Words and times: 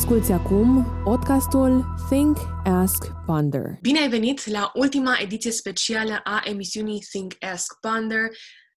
Asculți 0.00 0.32
acum 0.32 0.86
podcastul 1.04 1.84
Think, 2.08 2.36
Ask, 2.64 3.04
Ponder. 3.26 3.78
Bine 3.80 4.00
ai 4.00 4.08
venit 4.08 4.46
la 4.46 4.70
ultima 4.74 5.18
ediție 5.20 5.50
specială 5.50 6.20
a 6.24 6.42
emisiunii 6.44 7.00
Think, 7.00 7.34
Ask, 7.40 7.80
Ponder. 7.80 8.28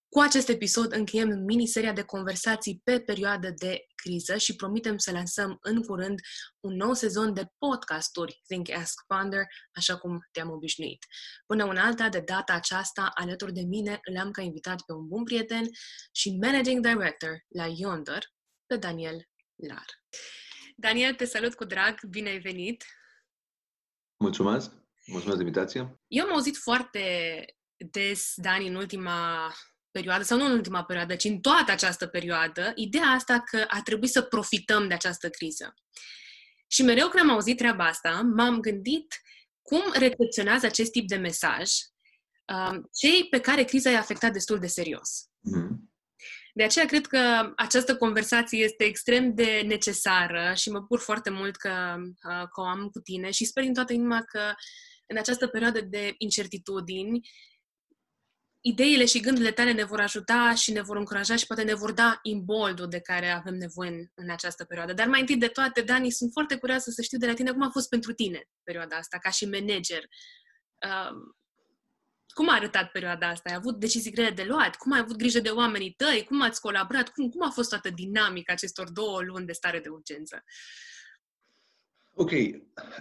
Cu 0.09 0.20
acest 0.20 0.49
episod 0.49 0.93
încheiem 0.93 1.43
miniseria 1.45 1.93
de 1.93 2.01
conversații 2.01 2.81
pe 2.83 2.99
perioadă 2.99 3.53
de 3.55 3.85
criză 3.95 4.38
și 4.38 4.55
promitem 4.55 4.97
să 4.97 5.11
lansăm 5.11 5.57
în 5.61 5.81
curând 5.81 6.20
un 6.59 6.75
nou 6.75 6.93
sezon 6.93 7.34
de 7.34 7.48
podcasturi 7.57 8.41
Think, 8.48 8.71
Ask, 8.71 9.03
Ponder, 9.07 9.45
așa 9.73 9.98
cum 9.98 10.20
te-am 10.31 10.49
obișnuit. 10.51 11.05
Până 11.45 11.65
una 11.65 11.85
alta, 11.85 12.09
de 12.09 12.20
data 12.20 12.53
aceasta, 12.53 13.12
alături 13.13 13.53
de 13.53 13.62
mine, 13.62 13.99
îl 14.03 14.17
am 14.17 14.31
ca 14.31 14.41
invitat 14.41 14.81
pe 14.81 14.93
un 14.93 15.07
bun 15.07 15.23
prieten 15.23 15.70
și 16.12 16.37
Managing 16.41 16.87
Director 16.87 17.43
la 17.48 17.65
Yonder, 17.77 18.23
pe 18.65 18.76
Daniel 18.77 19.27
Lar. 19.55 19.85
Daniel, 20.83 21.13
te 21.15 21.25
salut 21.25 21.53
cu 21.55 21.63
drag, 21.63 22.03
bine 22.09 22.29
ai 22.29 22.39
venit! 22.39 22.85
Mulțumesc! 24.17 24.71
Mulțumesc 25.05 25.37
de 25.37 25.43
invitație! 25.43 26.01
Eu 26.07 26.25
am 26.25 26.31
auzit 26.31 26.57
foarte 26.57 27.45
des, 27.77 28.33
Dani, 28.35 28.67
în 28.67 28.75
ultima 28.75 29.51
perioadă, 29.91 30.23
sau 30.23 30.37
nu 30.37 30.45
în 30.45 30.51
ultima 30.51 30.83
perioadă, 30.83 31.15
ci 31.15 31.23
în 31.23 31.39
toată 31.39 31.71
această 31.71 32.07
perioadă, 32.07 32.71
ideea 32.75 33.07
asta 33.07 33.39
că 33.39 33.65
a 33.67 33.81
trebuit 33.81 34.11
să 34.11 34.21
profităm 34.21 34.87
de 34.87 34.93
această 34.93 35.29
criză. 35.29 35.73
Și 36.67 36.84
mereu 36.84 37.07
când 37.07 37.23
am 37.23 37.29
auzit 37.29 37.57
treaba 37.57 37.85
asta, 37.85 38.21
m-am 38.35 38.59
gândit 38.59 39.21
cum 39.62 39.81
recepționează 39.93 40.65
acest 40.65 40.91
tip 40.91 41.07
de 41.07 41.15
mesaj 41.15 41.71
um, 42.53 42.90
cei 42.93 43.27
pe 43.29 43.40
care 43.40 43.63
criza 43.63 43.90
i-a 43.90 43.99
afectat 43.99 44.34
destul 44.34 44.59
de 44.59 44.68
serios. 44.68 45.29
Mm-hmm. 45.29 45.93
De 46.55 46.63
aceea 46.63 46.85
cred 46.85 47.05
că 47.05 47.54
această 47.55 47.96
conversație 47.96 48.63
este 48.63 48.84
extrem 48.84 49.34
de 49.35 49.63
necesară 49.65 50.54
și 50.55 50.70
mă 50.70 50.79
bucur 50.79 50.99
foarte 50.99 51.29
mult 51.29 51.55
că, 51.55 51.96
uh, 51.99 52.48
că 52.54 52.62
o 52.62 52.63
am 52.63 52.90
cu 52.90 52.99
tine 52.99 53.32
și 53.32 53.46
sper 53.46 53.63
din 53.63 53.73
toată 53.73 53.93
inima 53.93 54.23
că 54.23 54.54
în 55.07 55.18
această 55.18 55.48
perioadă 55.48 55.81
de 55.81 56.13
incertitudini, 56.18 57.29
ideile 58.62 59.05
și 59.05 59.20
gândurile 59.20 59.51
tale 59.51 59.71
ne 59.71 59.84
vor 59.84 59.99
ajuta 59.99 60.54
și 60.55 60.71
ne 60.71 60.81
vor 60.81 60.98
încuraja 60.98 61.35
și 61.35 61.46
poate 61.46 61.63
ne 61.63 61.74
vor 61.74 61.91
da 61.91 62.20
imboldul 62.21 62.87
de 62.87 62.99
care 62.99 63.29
avem 63.29 63.55
nevoie 63.55 63.90
în, 63.90 64.06
în 64.13 64.29
această 64.29 64.63
perioadă. 64.63 64.94
Dar 64.94 65.07
mai 65.07 65.19
întâi 65.19 65.38
de 65.38 65.47
toate, 65.47 65.81
Dani, 65.81 66.12
sunt 66.12 66.31
foarte 66.31 66.57
curioasă 66.57 66.90
să 66.90 67.01
știu 67.01 67.18
de 67.18 67.25
la 67.25 67.34
tine 67.34 67.51
cum 67.51 67.62
a 67.62 67.69
fost 67.69 67.90
pentru 67.90 68.13
tine 68.13 68.50
perioada 68.63 68.96
asta, 68.96 69.18
ca 69.18 69.29
și 69.29 69.46
manager. 69.46 70.03
Uh, 70.85 71.34
cum 72.34 72.50
a 72.50 72.53
arătat 72.53 72.91
perioada 72.91 73.28
asta? 73.28 73.50
Ai 73.50 73.56
avut 73.56 73.79
decizii 73.79 74.12
grele 74.12 74.29
de 74.29 74.44
luat? 74.47 74.75
Cum 74.75 74.91
ai 74.91 75.00
avut 75.00 75.16
grijă 75.16 75.40
de 75.40 75.50
oamenii 75.50 75.94
tăi? 75.97 76.25
Cum 76.28 76.41
ați 76.41 76.62
colaborat? 76.62 77.09
Cum, 77.09 77.30
cum 77.30 77.46
a 77.46 77.50
fost 77.50 77.69
toată 77.69 77.90
dinamica 77.90 78.53
acestor 78.53 78.90
două 78.91 79.22
luni 79.22 79.46
de 79.46 79.52
stare 79.52 79.80
de 79.80 79.90
urgență? 79.90 80.44
Ok, 82.16 82.31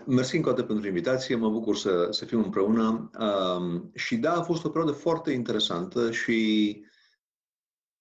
mersi 0.07 0.37
încă 0.37 0.49
o 0.49 0.53
dată 0.53 0.67
pentru 0.67 0.87
invitație, 0.87 1.37
mă 1.37 1.51
bucur 1.51 1.77
să, 1.77 2.09
să 2.11 2.25
fim 2.25 2.39
împreună. 2.39 3.11
Um, 3.19 3.91
și 3.95 4.17
da, 4.17 4.33
a 4.33 4.43
fost 4.43 4.65
o 4.65 4.69
perioadă 4.69 4.97
foarte 4.99 5.31
interesantă 5.31 6.11
și 6.11 6.81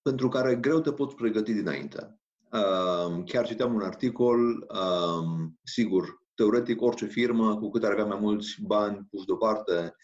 pentru 0.01 0.29
care 0.29 0.55
greu 0.55 0.79
te 0.79 0.91
poți 0.91 1.15
pregăti 1.15 1.53
dinainte. 1.53 2.19
Um, 2.51 3.23
chiar 3.23 3.45
citeam 3.45 3.73
un 3.73 3.81
articol, 3.81 4.39
um, 4.39 5.59
sigur, 5.63 6.21
teoretic 6.35 6.81
orice 6.81 7.05
firmă, 7.05 7.57
cu 7.57 7.69
cât 7.69 7.83
ar 7.83 7.91
avea 7.91 8.05
mai 8.05 8.19
mulți 8.19 8.55
bani 8.61 9.07
puși 9.09 9.25
deoparte, 9.25 9.95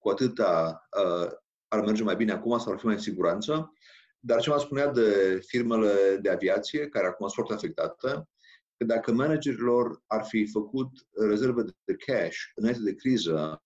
cu 0.00 0.08
atâta 0.08 0.82
uh, 1.04 1.30
ar 1.68 1.80
merge 1.80 2.02
mai 2.02 2.16
bine 2.16 2.32
acum 2.32 2.58
sau 2.58 2.72
ar 2.72 2.78
fi 2.78 2.84
mai 2.84 2.94
în 2.94 3.00
siguranță. 3.00 3.72
Dar 4.18 4.40
ce 4.40 4.50
mă 4.50 4.58
spunea 4.58 4.86
de 4.86 5.40
firmele 5.46 6.16
de 6.22 6.30
aviație, 6.30 6.88
care 6.88 7.06
acum 7.06 7.28
sunt 7.28 7.46
foarte 7.46 7.66
afectate, 7.66 8.28
că 8.76 8.84
dacă 8.84 9.12
managerilor 9.12 10.02
ar 10.06 10.24
fi 10.24 10.46
făcut 10.46 10.90
rezerve 11.28 11.62
de 11.62 11.94
cash 11.94 12.36
înainte 12.54 12.82
de 12.82 12.94
criză, 12.94 13.62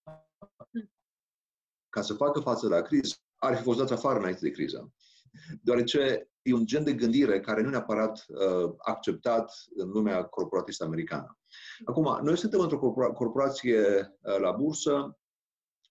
ca 1.89 2.03
să 2.03 2.15
facă 2.15 2.41
față 2.41 2.69
la 2.69 2.81
criză, 2.81 3.15
ar 3.37 3.56
fi 3.56 3.62
fost 3.62 3.78
dați 3.78 3.93
afară 3.93 4.19
înainte 4.19 4.41
de 4.43 4.51
criză. 4.51 4.93
Deoarece 5.62 6.28
e 6.43 6.55
un 6.55 6.66
gen 6.66 6.84
de 6.84 6.93
gândire 6.93 7.41
care 7.41 7.62
nu 7.62 7.71
neapărat 7.71 8.25
uh, 8.28 8.72
acceptat 8.78 9.53
în 9.75 9.89
lumea 9.89 10.25
corporatistă 10.25 10.84
americană. 10.84 11.39
Acum, 11.84 12.19
noi 12.22 12.37
suntem 12.37 12.61
într-o 12.61 12.78
corporație 13.12 13.81
uh, 14.21 14.39
la 14.39 14.51
bursă 14.51 15.19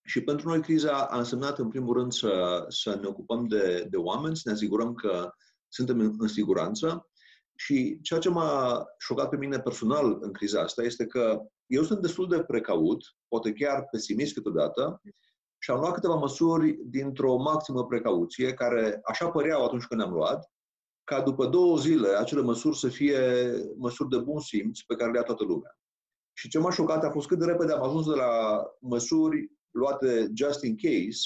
și 0.05 0.21
pentru 0.21 0.47
noi 0.47 0.61
criza 0.61 1.05
a 1.05 1.17
însemnat, 1.17 1.59
în 1.59 1.69
primul 1.69 1.97
rând, 1.97 2.11
să, 2.11 2.65
să 2.67 2.97
ne 3.01 3.07
ocupăm 3.07 3.47
de, 3.47 3.87
de 3.89 3.97
oameni, 3.97 4.35
să 4.35 4.41
ne 4.45 4.51
asigurăm 4.51 4.93
că 4.93 5.29
suntem 5.67 5.99
în, 5.99 6.15
în 6.17 6.27
siguranță. 6.27 7.07
Și 7.55 7.99
ceea 8.01 8.19
ce 8.19 8.29
m-a 8.29 8.85
șocat 8.97 9.29
pe 9.29 9.37
mine 9.37 9.59
personal 9.59 10.17
în 10.21 10.31
criza 10.31 10.61
asta 10.61 10.83
este 10.83 11.05
că 11.05 11.41
eu 11.65 11.83
sunt 11.83 12.01
destul 12.01 12.27
de 12.27 12.43
precaut, 12.43 13.03
poate 13.27 13.53
chiar 13.53 13.87
pesimist 13.91 14.33
câteodată, 14.33 15.01
și 15.59 15.71
am 15.71 15.79
luat 15.79 15.93
câteva 15.93 16.15
măsuri 16.15 16.77
dintr-o 16.83 17.37
maximă 17.37 17.85
precauție, 17.85 18.53
care 18.53 18.99
așa 19.03 19.29
păreau 19.29 19.65
atunci 19.65 19.85
când 19.85 20.01
am 20.01 20.13
luat, 20.13 20.51
ca 21.03 21.21
după 21.21 21.45
două 21.45 21.77
zile 21.77 22.07
acele 22.07 22.41
măsuri 22.41 22.77
să 22.77 22.87
fie 22.87 23.19
măsuri 23.77 24.09
de 24.09 24.17
bun 24.17 24.39
simț 24.39 24.79
pe 24.79 24.95
care 24.95 25.11
le 25.11 25.17
ia 25.17 25.23
toată 25.23 25.43
lumea. 25.43 25.77
Și 26.33 26.49
ce 26.49 26.59
m-a 26.59 26.71
șocat 26.71 27.03
a 27.03 27.09
fost 27.09 27.27
cât 27.27 27.39
de 27.39 27.45
repede 27.45 27.73
am 27.73 27.83
ajuns 27.83 28.05
de 28.05 28.15
la 28.15 28.63
măsuri 28.79 29.51
luate 29.73 30.31
just 30.33 30.63
in 30.63 30.75
case 30.75 31.19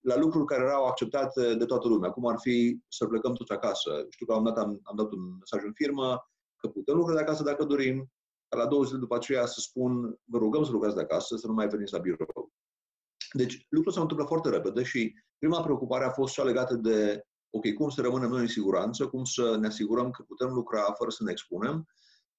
la 0.00 0.16
lucruri 0.16 0.46
care 0.46 0.62
erau 0.62 0.84
acceptate 0.84 1.54
de 1.54 1.64
toată 1.64 1.88
lumea, 1.88 2.10
cum 2.10 2.26
ar 2.26 2.38
fi 2.40 2.80
să 2.88 3.06
plecăm 3.06 3.32
toți 3.32 3.52
acasă. 3.52 4.06
Știu 4.10 4.26
că 4.26 4.32
am 4.32 4.44
dat, 4.44 4.58
am, 4.58 4.80
am 4.82 4.96
dat 4.96 5.12
un 5.12 5.20
mesaj 5.38 5.64
în 5.64 5.72
firmă 5.72 6.28
că 6.56 6.68
putem 6.68 6.96
lucra 6.96 7.14
de 7.14 7.20
acasă 7.20 7.42
dacă 7.42 7.64
dorim, 7.64 8.12
ca 8.48 8.56
la 8.58 8.66
două 8.66 8.84
zile 8.84 8.98
după 8.98 9.14
aceea 9.14 9.46
să 9.46 9.60
spun, 9.60 10.18
vă 10.24 10.38
rugăm 10.38 10.64
să 10.64 10.70
lucrați 10.70 10.94
de 10.94 11.00
acasă, 11.00 11.36
să 11.36 11.46
nu 11.46 11.52
mai 11.52 11.68
veniți 11.68 11.92
la 11.92 11.98
birou. 11.98 12.52
Deci 13.32 13.52
lucrurile 13.68 13.92
s-au 13.92 14.02
întâmplat 14.02 14.28
foarte 14.28 14.48
repede 14.48 14.82
și 14.82 15.14
prima 15.38 15.62
preocupare 15.62 16.04
a 16.04 16.10
fost 16.10 16.32
cea 16.32 16.42
legată 16.42 16.74
de, 16.74 17.22
ok, 17.50 17.74
cum 17.74 17.88
să 17.88 18.00
rămânem 18.00 18.30
noi 18.30 18.40
în 18.40 18.46
siguranță, 18.46 19.08
cum 19.08 19.24
să 19.24 19.56
ne 19.60 19.66
asigurăm 19.66 20.10
că 20.10 20.22
putem 20.22 20.48
lucra 20.48 20.92
fără 20.92 21.10
să 21.10 21.24
ne 21.24 21.30
expunem. 21.30 21.86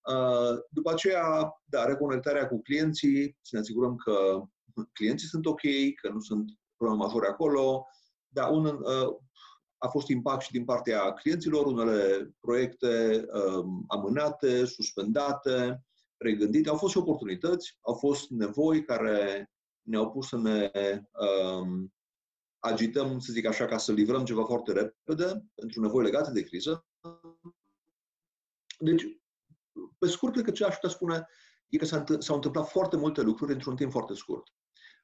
Uh, 0.09 0.57
după 0.69 0.91
aceea, 0.91 1.53
da, 1.65 1.85
reconectarea 1.85 2.47
cu 2.47 2.61
clienții, 2.61 3.37
să 3.41 3.49
ne 3.55 3.59
asigurăm 3.59 3.95
că 3.95 4.41
clienții 4.93 5.27
sunt 5.27 5.45
ok, 5.45 5.61
că 6.01 6.09
nu 6.09 6.19
sunt 6.19 6.51
probleme 6.77 7.03
majore 7.03 7.27
acolo, 7.27 7.85
dar 8.27 8.51
un, 8.51 8.65
uh, 8.65 9.15
a 9.77 9.87
fost 9.87 10.07
impact 10.07 10.41
și 10.41 10.51
din 10.51 10.65
partea 10.65 11.13
clienților, 11.13 11.65
unele 11.65 12.29
proiecte 12.39 13.25
um, 13.33 13.83
amânate, 13.87 14.65
suspendate, 14.65 15.83
regândite. 16.17 16.69
Au 16.69 16.77
fost 16.77 16.91
și 16.91 16.97
oportunități, 16.97 17.77
au 17.81 17.93
fost 17.93 18.29
nevoi 18.29 18.83
care 18.83 19.51
ne-au 19.81 20.11
pus 20.11 20.27
să 20.27 20.37
ne 20.37 20.71
um, 21.11 21.93
agităm, 22.59 23.19
să 23.19 23.31
zic 23.31 23.45
așa, 23.45 23.65
ca 23.65 23.77
să 23.77 23.91
livrăm 23.91 24.25
ceva 24.25 24.45
foarte 24.45 24.71
repede 24.71 25.45
pentru 25.55 25.81
nevoi 25.81 26.03
legate 26.03 26.31
de 26.31 26.43
criză. 26.43 26.85
Deci, 28.79 29.03
pe 29.97 30.07
scurt, 30.07 30.33
cred 30.33 30.45
că 30.45 30.51
ce 30.51 30.65
aș 30.65 30.73
putea 30.73 30.89
spune 30.89 31.27
e 31.69 31.77
că 31.77 31.85
s-au 32.19 32.35
întâmplat 32.35 32.69
foarte 32.69 32.97
multe 32.97 33.21
lucruri 33.21 33.53
într-un 33.53 33.75
timp 33.75 33.91
foarte 33.91 34.13
scurt. 34.13 34.53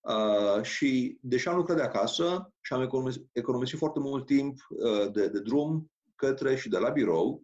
Uh, 0.08 0.62
și 0.62 1.18
deși 1.22 1.48
am 1.48 1.56
lucrat 1.56 1.78
de 1.78 1.84
acasă 1.84 2.54
și 2.62 2.74
am 2.74 2.82
economisit, 2.82 3.30
economisit 3.32 3.78
foarte 3.78 4.00
mult 4.00 4.26
timp 4.26 4.58
uh, 4.70 5.12
de, 5.12 5.28
de 5.28 5.40
drum 5.40 5.92
către 6.16 6.56
și 6.56 6.70
de 6.70 6.78
la 6.78 6.90
birou, 6.90 7.44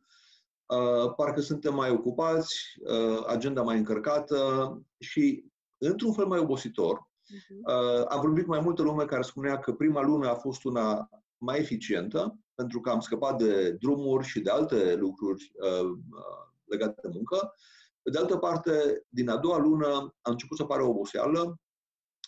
uh, 0.66 1.14
parcă 1.16 1.42
suntem 1.42 1.74
mai 1.74 1.90
ocupați, 1.90 2.56
uh, 2.84 3.24
agenda 3.28 3.62
mai 3.62 3.78
încărcată 3.78 4.72
și 5.00 5.46
într-un 5.78 6.13
fel 6.13 6.25
mai 6.25 6.40
obositor. 6.40 6.98
Uh-huh. 6.98 8.00
Uh, 8.00 8.06
am 8.08 8.22
vorbit 8.22 8.44
cu 8.44 8.50
mai 8.50 8.60
multă 8.60 8.81
lume 8.81 9.06
care 9.06 9.22
spunea 9.22 9.60
că 9.60 9.74
prima 9.74 10.02
lună 10.02 10.30
a 10.30 10.36
fost 10.36 10.64
una 10.64 11.10
mai 11.38 11.60
eficientă, 11.60 12.40
pentru 12.56 12.80
că 12.80 12.90
am 12.90 13.00
scăpat 13.00 13.38
de 13.38 13.72
drumuri 13.72 14.28
și 14.28 14.40
de 14.40 14.50
alte 14.50 14.96
lucruri 14.96 15.52
uh, 15.54 15.90
uh 15.90 16.50
legate 16.64 17.00
de 17.02 17.10
muncă. 17.14 17.54
Pe 18.02 18.10
de 18.10 18.18
altă 18.18 18.38
parte, 18.38 19.04
din 19.10 19.30
a 19.30 19.38
doua 19.38 19.57
lună 19.57 20.16
a 20.22 20.30
început 20.30 20.57
să 20.57 20.64
apară 20.64 20.84
oboseală 20.84 21.60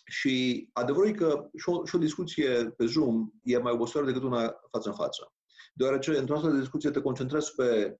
și 0.04 0.68
adevărul 0.72 1.08
e 1.08 1.12
că 1.12 1.50
și 1.56 1.68
o, 1.68 1.84
și 1.84 1.94
o 1.94 1.98
discuție 1.98 2.74
pe 2.76 2.86
Zoom 2.86 3.30
e 3.42 3.58
mai 3.58 3.72
obositoare 3.72 4.06
decât 4.06 4.22
una 4.22 4.60
față 4.70 4.88
în 4.88 4.94
față. 4.94 5.32
Deoarece 5.74 6.18
într-o 6.18 6.34
astfel 6.34 6.52
de 6.52 6.58
discuție 6.58 6.90
te 6.90 7.00
concentrezi 7.00 7.54
pe 7.54 7.98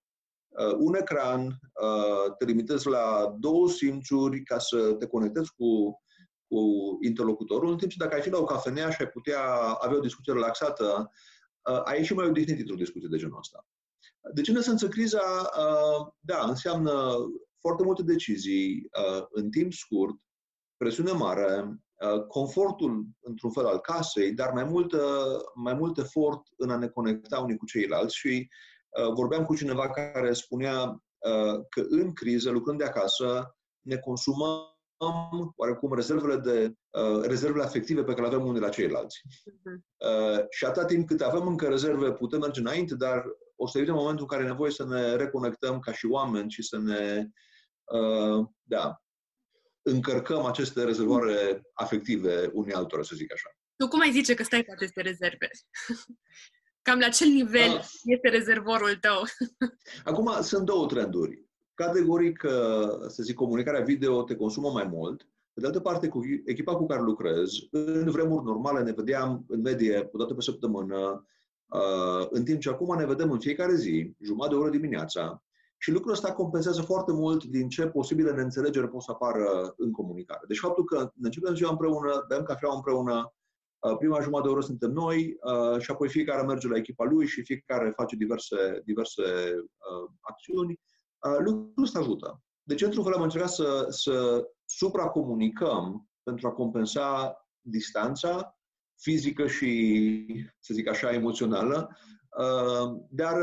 uh, 0.48 0.74
un 0.78 0.94
ecran, 0.94 1.46
uh, 1.46 2.34
te 2.38 2.44
limitezi 2.44 2.86
la 2.86 3.34
două 3.38 3.68
simțuri 3.68 4.42
ca 4.42 4.58
să 4.58 4.92
te 4.98 5.06
conectezi 5.06 5.50
cu, 5.56 6.02
cu 6.46 6.58
interlocutorul, 7.00 7.70
în 7.70 7.78
timp 7.78 7.90
ce 7.90 7.96
dacă 7.98 8.14
ai 8.14 8.22
fi 8.22 8.30
la 8.30 8.38
o 8.38 8.44
cafenea 8.44 8.90
și 8.90 9.02
ai 9.02 9.08
putea 9.08 9.42
avea 9.80 9.96
o 9.96 10.00
discuție 10.00 10.32
relaxată, 10.32 11.10
uh, 11.70 11.80
ai 11.84 11.98
ieși 11.98 12.14
mai 12.14 12.26
odihnit 12.26 12.58
într-o 12.58 12.74
discuție 12.74 13.08
de 13.10 13.16
genul 13.16 13.38
ăsta. 13.38 13.66
Deci, 14.34 14.48
în 14.48 14.56
esență, 14.56 14.88
criza, 14.88 15.50
uh, 15.58 16.12
da, 16.20 16.44
înseamnă 16.48 17.14
foarte 17.60 17.82
multe 17.82 18.02
decizii 18.02 18.88
uh, 18.98 19.24
în 19.30 19.50
timp 19.50 19.72
scurt, 19.72 20.16
presiune 20.76 21.12
mare, 21.12 21.64
Uh, 21.64 21.74
confortul, 22.28 23.04
într-un 23.20 23.50
fel, 23.50 23.66
al 23.66 23.78
casei, 23.78 24.32
dar 24.32 24.52
mai 24.52 24.64
mult, 24.64 24.94
mai 25.54 25.74
mult 25.74 25.98
efort 25.98 26.40
în 26.56 26.70
a 26.70 26.76
ne 26.76 26.88
conecta 26.88 27.38
unii 27.38 27.56
cu 27.56 27.66
ceilalți 27.66 28.16
și 28.16 28.48
uh, 28.88 29.12
vorbeam 29.12 29.44
cu 29.44 29.56
cineva 29.56 29.90
care 29.90 30.32
spunea 30.32 30.98
că 31.68 31.80
în 31.88 32.12
criză, 32.12 32.50
lucrând 32.50 32.78
de 32.78 32.84
acasă, 32.84 33.56
ne 33.80 33.96
consumăm 33.96 34.74
oarecum 35.56 35.94
rezervele, 35.94 36.36
de, 36.36 36.74
uh, 36.90 37.24
rezervele 37.24 37.64
afective 37.64 38.04
pe 38.04 38.14
care 38.14 38.28
le 38.28 38.34
avem 38.34 38.46
unii 38.46 38.60
la 38.60 38.68
ceilalți. 38.68 39.20
Uh-huh. 39.26 39.76
Uh, 39.96 40.44
și 40.50 40.64
atâta 40.64 40.84
timp 40.84 41.06
cât 41.06 41.20
avem 41.20 41.46
încă 41.46 41.66
rezerve, 41.68 42.12
putem 42.12 42.40
merge 42.40 42.60
înainte, 42.60 42.94
dar 42.94 43.24
o 43.56 43.66
să 43.66 43.78
evităm 43.78 43.96
momentul 43.96 44.22
în 44.22 44.28
care 44.28 44.42
e 44.42 44.46
nevoie 44.46 44.70
să 44.70 44.84
ne 44.86 45.16
reconectăm 45.16 45.78
ca 45.78 45.92
și 45.92 46.06
oameni 46.06 46.50
și 46.50 46.62
să 46.62 46.78
ne, 46.78 47.26
uh, 47.84 48.46
da, 48.62 49.02
încărcăm 49.84 50.44
aceste 50.44 50.84
rezervoare 50.84 51.62
afective 51.72 52.50
unii 52.52 52.72
altora, 52.72 53.02
să 53.02 53.14
zic 53.16 53.32
așa. 53.32 53.48
Tu 53.76 53.88
cum 53.88 54.00
ai 54.00 54.12
zice 54.12 54.34
că 54.34 54.42
stai 54.42 54.64
cu 54.64 54.72
aceste 54.76 55.00
rezerve? 55.00 55.48
Cam 56.86 56.98
la 56.98 57.08
ce 57.08 57.24
nivel 57.24 57.76
ah. 57.76 57.84
este 58.04 58.28
rezervorul 58.28 58.96
tău? 59.00 59.22
Acum 60.10 60.42
sunt 60.42 60.64
două 60.64 60.86
trenduri. 60.86 61.42
Categoric, 61.74 62.46
să 63.08 63.22
zic, 63.22 63.34
comunicarea 63.34 63.80
video 63.80 64.22
te 64.22 64.36
consumă 64.36 64.70
mai 64.70 64.84
mult. 64.84 65.28
Pe 65.54 65.60
de 65.60 65.66
altă 65.66 65.80
parte, 65.80 66.08
cu 66.08 66.20
echipa 66.44 66.76
cu 66.76 66.86
care 66.86 67.00
lucrez, 67.00 67.52
în 67.70 68.10
vremuri 68.10 68.44
normale 68.44 68.82
ne 68.82 68.92
vedeam 68.92 69.44
în 69.48 69.60
medie 69.60 70.08
o 70.12 70.18
dată 70.18 70.34
pe 70.34 70.40
săptămână, 70.40 71.26
uh, 71.66 72.26
în 72.30 72.44
timp 72.44 72.60
ce 72.60 72.68
acum 72.68 72.96
ne 72.96 73.06
vedem 73.06 73.30
în 73.30 73.38
fiecare 73.38 73.74
zi, 73.74 74.14
jumătate 74.20 74.54
de 74.54 74.60
oră 74.60 74.70
dimineața, 74.70 75.44
și 75.84 75.90
lucrul 75.90 76.12
ăsta 76.12 76.32
compensează 76.32 76.82
foarte 76.82 77.12
mult 77.12 77.44
din 77.44 77.68
ce 77.68 77.86
posibile 77.86 78.32
neînțelegeri 78.32 78.88
pot 78.90 79.02
să 79.02 79.10
apară 79.10 79.74
în 79.76 79.90
comunicare. 79.92 80.44
Deci 80.48 80.58
faptul 80.58 80.84
că 80.84 80.96
ne 81.14 81.26
începem 81.26 81.54
ziua 81.54 81.70
împreună, 81.70 82.24
bem 82.28 82.42
cafea 82.42 82.68
împreună, 82.74 83.32
uh, 83.78 83.96
prima 83.96 84.20
jumătate 84.20 84.46
de 84.46 84.52
oră 84.54 84.60
suntem 84.60 84.90
noi 84.90 85.36
uh, 85.40 85.80
și 85.80 85.90
apoi 85.90 86.08
fiecare 86.08 86.42
merge 86.42 86.68
la 86.68 86.76
echipa 86.76 87.04
lui 87.04 87.26
și 87.26 87.44
fiecare 87.44 87.92
face 87.96 88.16
diverse, 88.16 88.82
diverse 88.84 89.22
acțiuni 90.20 90.80
lucrul 91.38 91.82
ăsta 91.82 91.98
ajută. 91.98 92.42
Deci, 92.62 92.82
într-un 92.82 93.04
fel, 93.04 93.12
am 93.12 93.22
încercat 93.22 93.50
să, 93.50 93.86
să 93.88 94.44
supracomunicăm 94.64 96.08
pentru 96.22 96.46
a 96.46 96.52
compensa 96.52 97.36
distanța 97.60 98.58
fizică 98.96 99.46
și, 99.46 100.50
să 100.58 100.74
zic 100.74 100.88
așa, 100.88 101.12
emoțională, 101.12 101.96
dar 103.08 103.36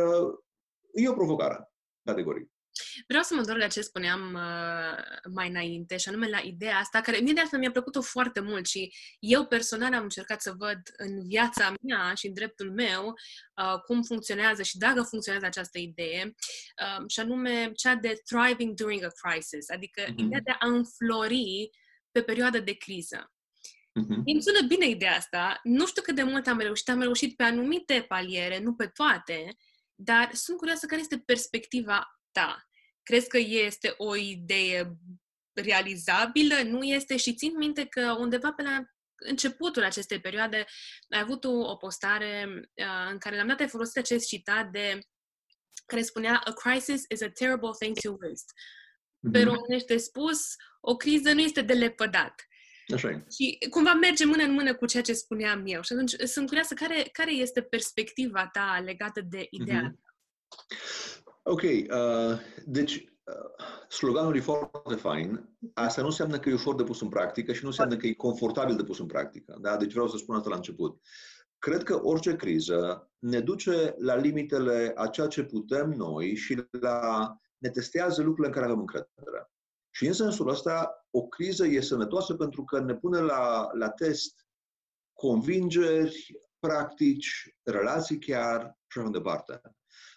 e 0.94 1.10
o 1.10 1.14
provocare, 1.14 1.71
categoric. 2.04 2.50
Vreau 3.08 3.24
să 3.24 3.34
mă 3.34 3.40
întorc 3.40 3.60
la 3.60 3.68
ce 3.68 3.82
spuneam 3.82 4.34
uh, 4.34 5.32
mai 5.34 5.50
înainte, 5.50 5.98
și 5.98 6.10
anume 6.10 6.30
la 6.30 6.40
ideea 6.44 6.78
asta, 6.78 7.02
care 7.02 7.18
mie 7.18 7.34
de 7.34 7.40
altfel 7.40 7.60
mi-a 7.60 7.72
plăcut-o 7.72 8.02
foarte 8.02 8.40
mult 8.40 8.66
și 8.66 8.94
eu 9.20 9.46
personal 9.46 9.94
am 9.94 10.04
încercat 10.04 10.42
să 10.42 10.54
văd 10.58 10.80
în 10.98 11.28
viața 11.28 11.74
mea 11.82 12.14
și 12.14 12.28
în 12.28 12.34
dreptul 12.34 12.72
meu 12.72 13.08
uh, 13.08 13.80
cum 13.86 14.02
funcționează 14.02 14.64
și 14.64 14.78
dacă 14.78 15.02
funcționează 15.02 15.46
această 15.46 15.80
idee, 15.80 16.34
uh, 16.82 17.04
și 17.08 17.20
anume 17.20 17.72
cea 17.76 17.96
de 17.96 18.22
thriving 18.26 18.74
during 18.74 19.04
a 19.04 19.12
crisis, 19.22 19.70
adică 19.70 20.04
mm-hmm. 20.04 20.16
ideea 20.16 20.42
de 20.44 20.52
a 20.60 20.68
înflori 20.68 21.70
pe 22.12 22.22
perioadă 22.22 22.60
de 22.60 22.74
criză. 22.74 23.32
Mm-hmm. 24.00 24.24
Îmi 24.26 24.42
sună 24.42 24.68
bine 24.68 24.88
ideea 24.88 25.16
asta. 25.16 25.60
Nu 25.64 25.88
știu 25.88 26.02
cât 26.02 26.16
de 26.16 26.24
mult 26.24 26.48
am 26.48 26.60
reușit. 26.60 26.90
Am 26.90 27.02
reușit 27.02 27.36
pe 27.36 27.44
anumite 27.44 28.06
paliere, 28.08 28.60
nu 28.60 28.74
pe 28.74 28.88
toate, 28.88 29.58
dar 30.04 30.34
sunt 30.34 30.58
curioasă 30.58 30.86
care 30.86 31.02
este 31.02 31.20
perspectiva 31.20 32.20
ta. 32.32 32.68
Crezi 33.04 33.28
că 33.28 33.38
este 33.38 33.94
o 33.98 34.16
idee 34.16 34.98
realizabilă? 35.54 36.62
Nu 36.62 36.84
este? 36.84 37.18
Și 37.18 37.36
țin 37.36 37.58
minte 37.58 37.86
că 37.86 38.16
undeva 38.20 38.52
pe 38.52 38.62
la 38.62 38.84
începutul 39.16 39.84
acestei 39.84 40.22
perioade 40.22 40.66
ai 41.10 41.20
avut 41.20 41.44
o, 41.44 41.76
postare 41.76 42.46
uh, 42.48 43.10
în 43.12 43.18
care 43.18 43.36
la 43.36 43.42
un 43.42 43.48
dat 43.48 43.60
ai 43.60 43.68
folosit 43.68 43.98
acest 43.98 44.28
citat 44.28 44.72
de 44.72 45.00
care 45.86 46.02
spunea 46.02 46.42
A 46.46 46.52
crisis 46.52 47.04
is 47.10 47.22
a 47.22 47.30
terrible 47.30 47.70
thing 47.80 47.98
to 48.00 48.10
waste. 48.10 48.52
Mm-hmm. 48.54 49.32
Pe 49.32 49.44
românește 49.44 49.98
spus, 49.98 50.56
o 50.82 50.96
criză 50.96 51.32
nu 51.34 51.42
este 51.42 51.62
de 51.62 51.74
lepădat. 51.74 52.34
Așa 52.94 53.10
e. 53.10 53.26
Și 53.38 53.58
cumva 53.70 53.94
merge 53.94 54.26
mână 54.26 54.44
în 54.44 54.54
mână 54.54 54.76
cu 54.76 54.86
ceea 54.86 55.04
ce 55.04 55.14
spuneam 55.14 55.64
eu. 55.66 55.82
Și 55.82 55.94
atunci 55.94 56.16
sunt 56.24 56.46
curioasă 56.46 56.74
care, 56.74 57.10
care 57.12 57.34
este 57.34 57.62
perspectiva 57.62 58.50
ta 58.54 58.82
legată 58.86 59.22
de 59.30 59.48
ideea 59.50 59.92
mm-hmm. 59.92 60.12
Ok, 61.44 61.62
uh, 61.62 62.40
deci 62.66 62.96
uh, 62.96 63.66
sloganul 63.90 64.36
e 64.36 64.40
foarte 64.40 64.96
fain. 64.96 65.50
Asta 65.74 66.02
nu 66.02 66.08
înseamnă 66.08 66.40
că 66.40 66.50
e 66.50 66.54
ușor 66.54 66.76
de 66.76 66.84
pus 66.84 67.02
în 67.02 67.10
practică 67.10 67.54
și 67.54 67.62
nu 67.62 67.68
înseamnă 67.68 67.98
că 67.98 68.08
e 68.08 68.14
confortabil 68.14 68.76
de 68.76 68.84
pus 68.84 69.00
în 69.00 69.06
practică. 69.06 69.58
Da? 69.62 69.78
Deci 69.78 69.92
vreau 69.92 70.08
să 70.08 70.18
spun 70.18 70.36
asta 70.36 70.50
la 70.50 70.56
început. 70.56 71.02
Cred 71.58 71.84
că 71.84 72.00
orice 72.04 72.36
criză 72.36 73.12
ne 73.20 73.40
duce 73.40 73.96
la 73.98 74.16
limitele 74.16 74.92
a 74.96 75.08
ceea 75.08 75.28
ce 75.28 75.44
putem 75.44 75.90
noi 75.90 76.36
și 76.36 76.64
la 76.80 77.36
ne 77.58 77.70
testează 77.70 78.22
lucrurile 78.22 78.48
în 78.48 78.54
care 78.54 78.66
avem 78.66 78.80
încredere. 78.80 79.51
Și 79.92 80.08
în 80.08 80.14
sensul 80.14 80.50
ăsta, 80.50 81.06
o 81.10 81.28
criză 81.28 81.66
e 81.66 81.82
sănătoasă 81.82 82.34
pentru 82.34 82.64
că 82.64 82.80
ne 82.80 82.96
pune 82.96 83.20
la, 83.20 83.70
la 83.74 83.90
test 83.90 84.46
convingeri, 85.14 86.40
practici, 86.60 87.56
relații 87.64 88.20
chiar 88.20 88.62
și 88.88 88.98
așa 88.98 89.02
mai 89.02 89.12
departe. 89.12 89.62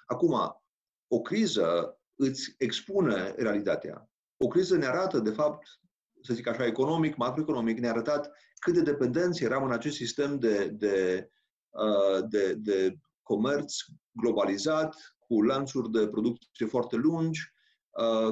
Acum, 0.07 0.63
o 1.09 1.21
criză 1.21 1.99
îți 2.15 2.55
expune 2.59 3.35
realitatea. 3.37 4.09
O 4.37 4.47
criză 4.47 4.77
ne 4.77 4.87
arată, 4.87 5.19
de 5.19 5.31
fapt, 5.31 5.67
să 6.23 6.35
zic 6.35 6.47
așa, 6.47 6.67
economic, 6.67 7.17
macroeconomic, 7.17 7.79
ne-a 7.79 7.91
arătat 7.91 8.33
cât 8.59 8.75
de 8.75 8.83
dependenți 8.83 9.45
eram 9.45 9.65
în 9.65 9.73
acest 9.73 9.97
sistem 9.97 10.39
de, 10.39 10.69
de, 10.69 11.29
uh, 11.71 12.29
de, 12.29 12.55
de 12.55 12.99
comerț 13.23 13.75
globalizat, 14.11 15.17
cu 15.19 15.43
lanțuri 15.43 15.91
de 15.91 16.09
producție 16.09 16.67
foarte 16.67 16.97
lungi, 16.97 17.41
uh, 17.41 17.54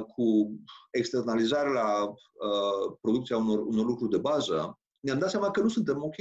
cu 0.07 0.51
externalizarea 0.91 1.71
la 1.71 2.03
uh, 2.07 2.97
producția 3.01 3.37
unor, 3.37 3.59
unor 3.59 3.85
lucruri 3.85 4.11
de 4.11 4.17
bază, 4.17 4.79
ne-am 4.99 5.19
dat 5.19 5.29
seama 5.29 5.51
că 5.51 5.61
nu 5.61 5.67
suntem 5.67 6.03
ok. 6.03 6.15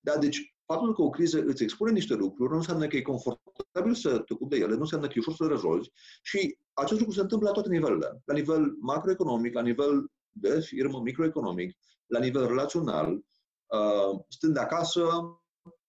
Da, 0.00 0.16
deci 0.16 0.54
faptul 0.66 0.94
că 0.94 1.02
o 1.02 1.10
criză 1.10 1.42
îți 1.46 1.62
expune 1.62 1.92
niște 1.92 2.14
lucruri 2.14 2.50
nu 2.50 2.56
înseamnă 2.56 2.86
că 2.86 2.96
e 2.96 3.02
confortabil 3.02 3.94
să 3.94 4.18
te 4.18 4.32
ocupi 4.32 4.56
de 4.56 4.62
ele, 4.62 4.74
nu 4.74 4.80
înseamnă 4.80 5.06
că 5.06 5.12
e 5.16 5.20
ușor 5.20 5.34
să 5.34 5.44
le 5.44 5.50
rezolvi 5.50 5.88
și 6.22 6.58
acest 6.72 6.98
lucru 6.98 7.14
se 7.14 7.20
întâmplă 7.20 7.48
la 7.48 7.54
toate 7.54 7.68
nivelele. 7.68 8.22
La 8.24 8.34
nivel 8.34 8.74
macroeconomic, 8.80 9.54
la 9.54 9.62
nivel 9.62 10.06
de 10.30 10.60
firmă, 10.60 11.00
microeconomic, 11.00 11.76
la 12.06 12.18
nivel 12.18 12.46
relațional, 12.46 13.12
uh, 13.12 14.20
stând 14.28 14.56
acasă, 14.56 15.08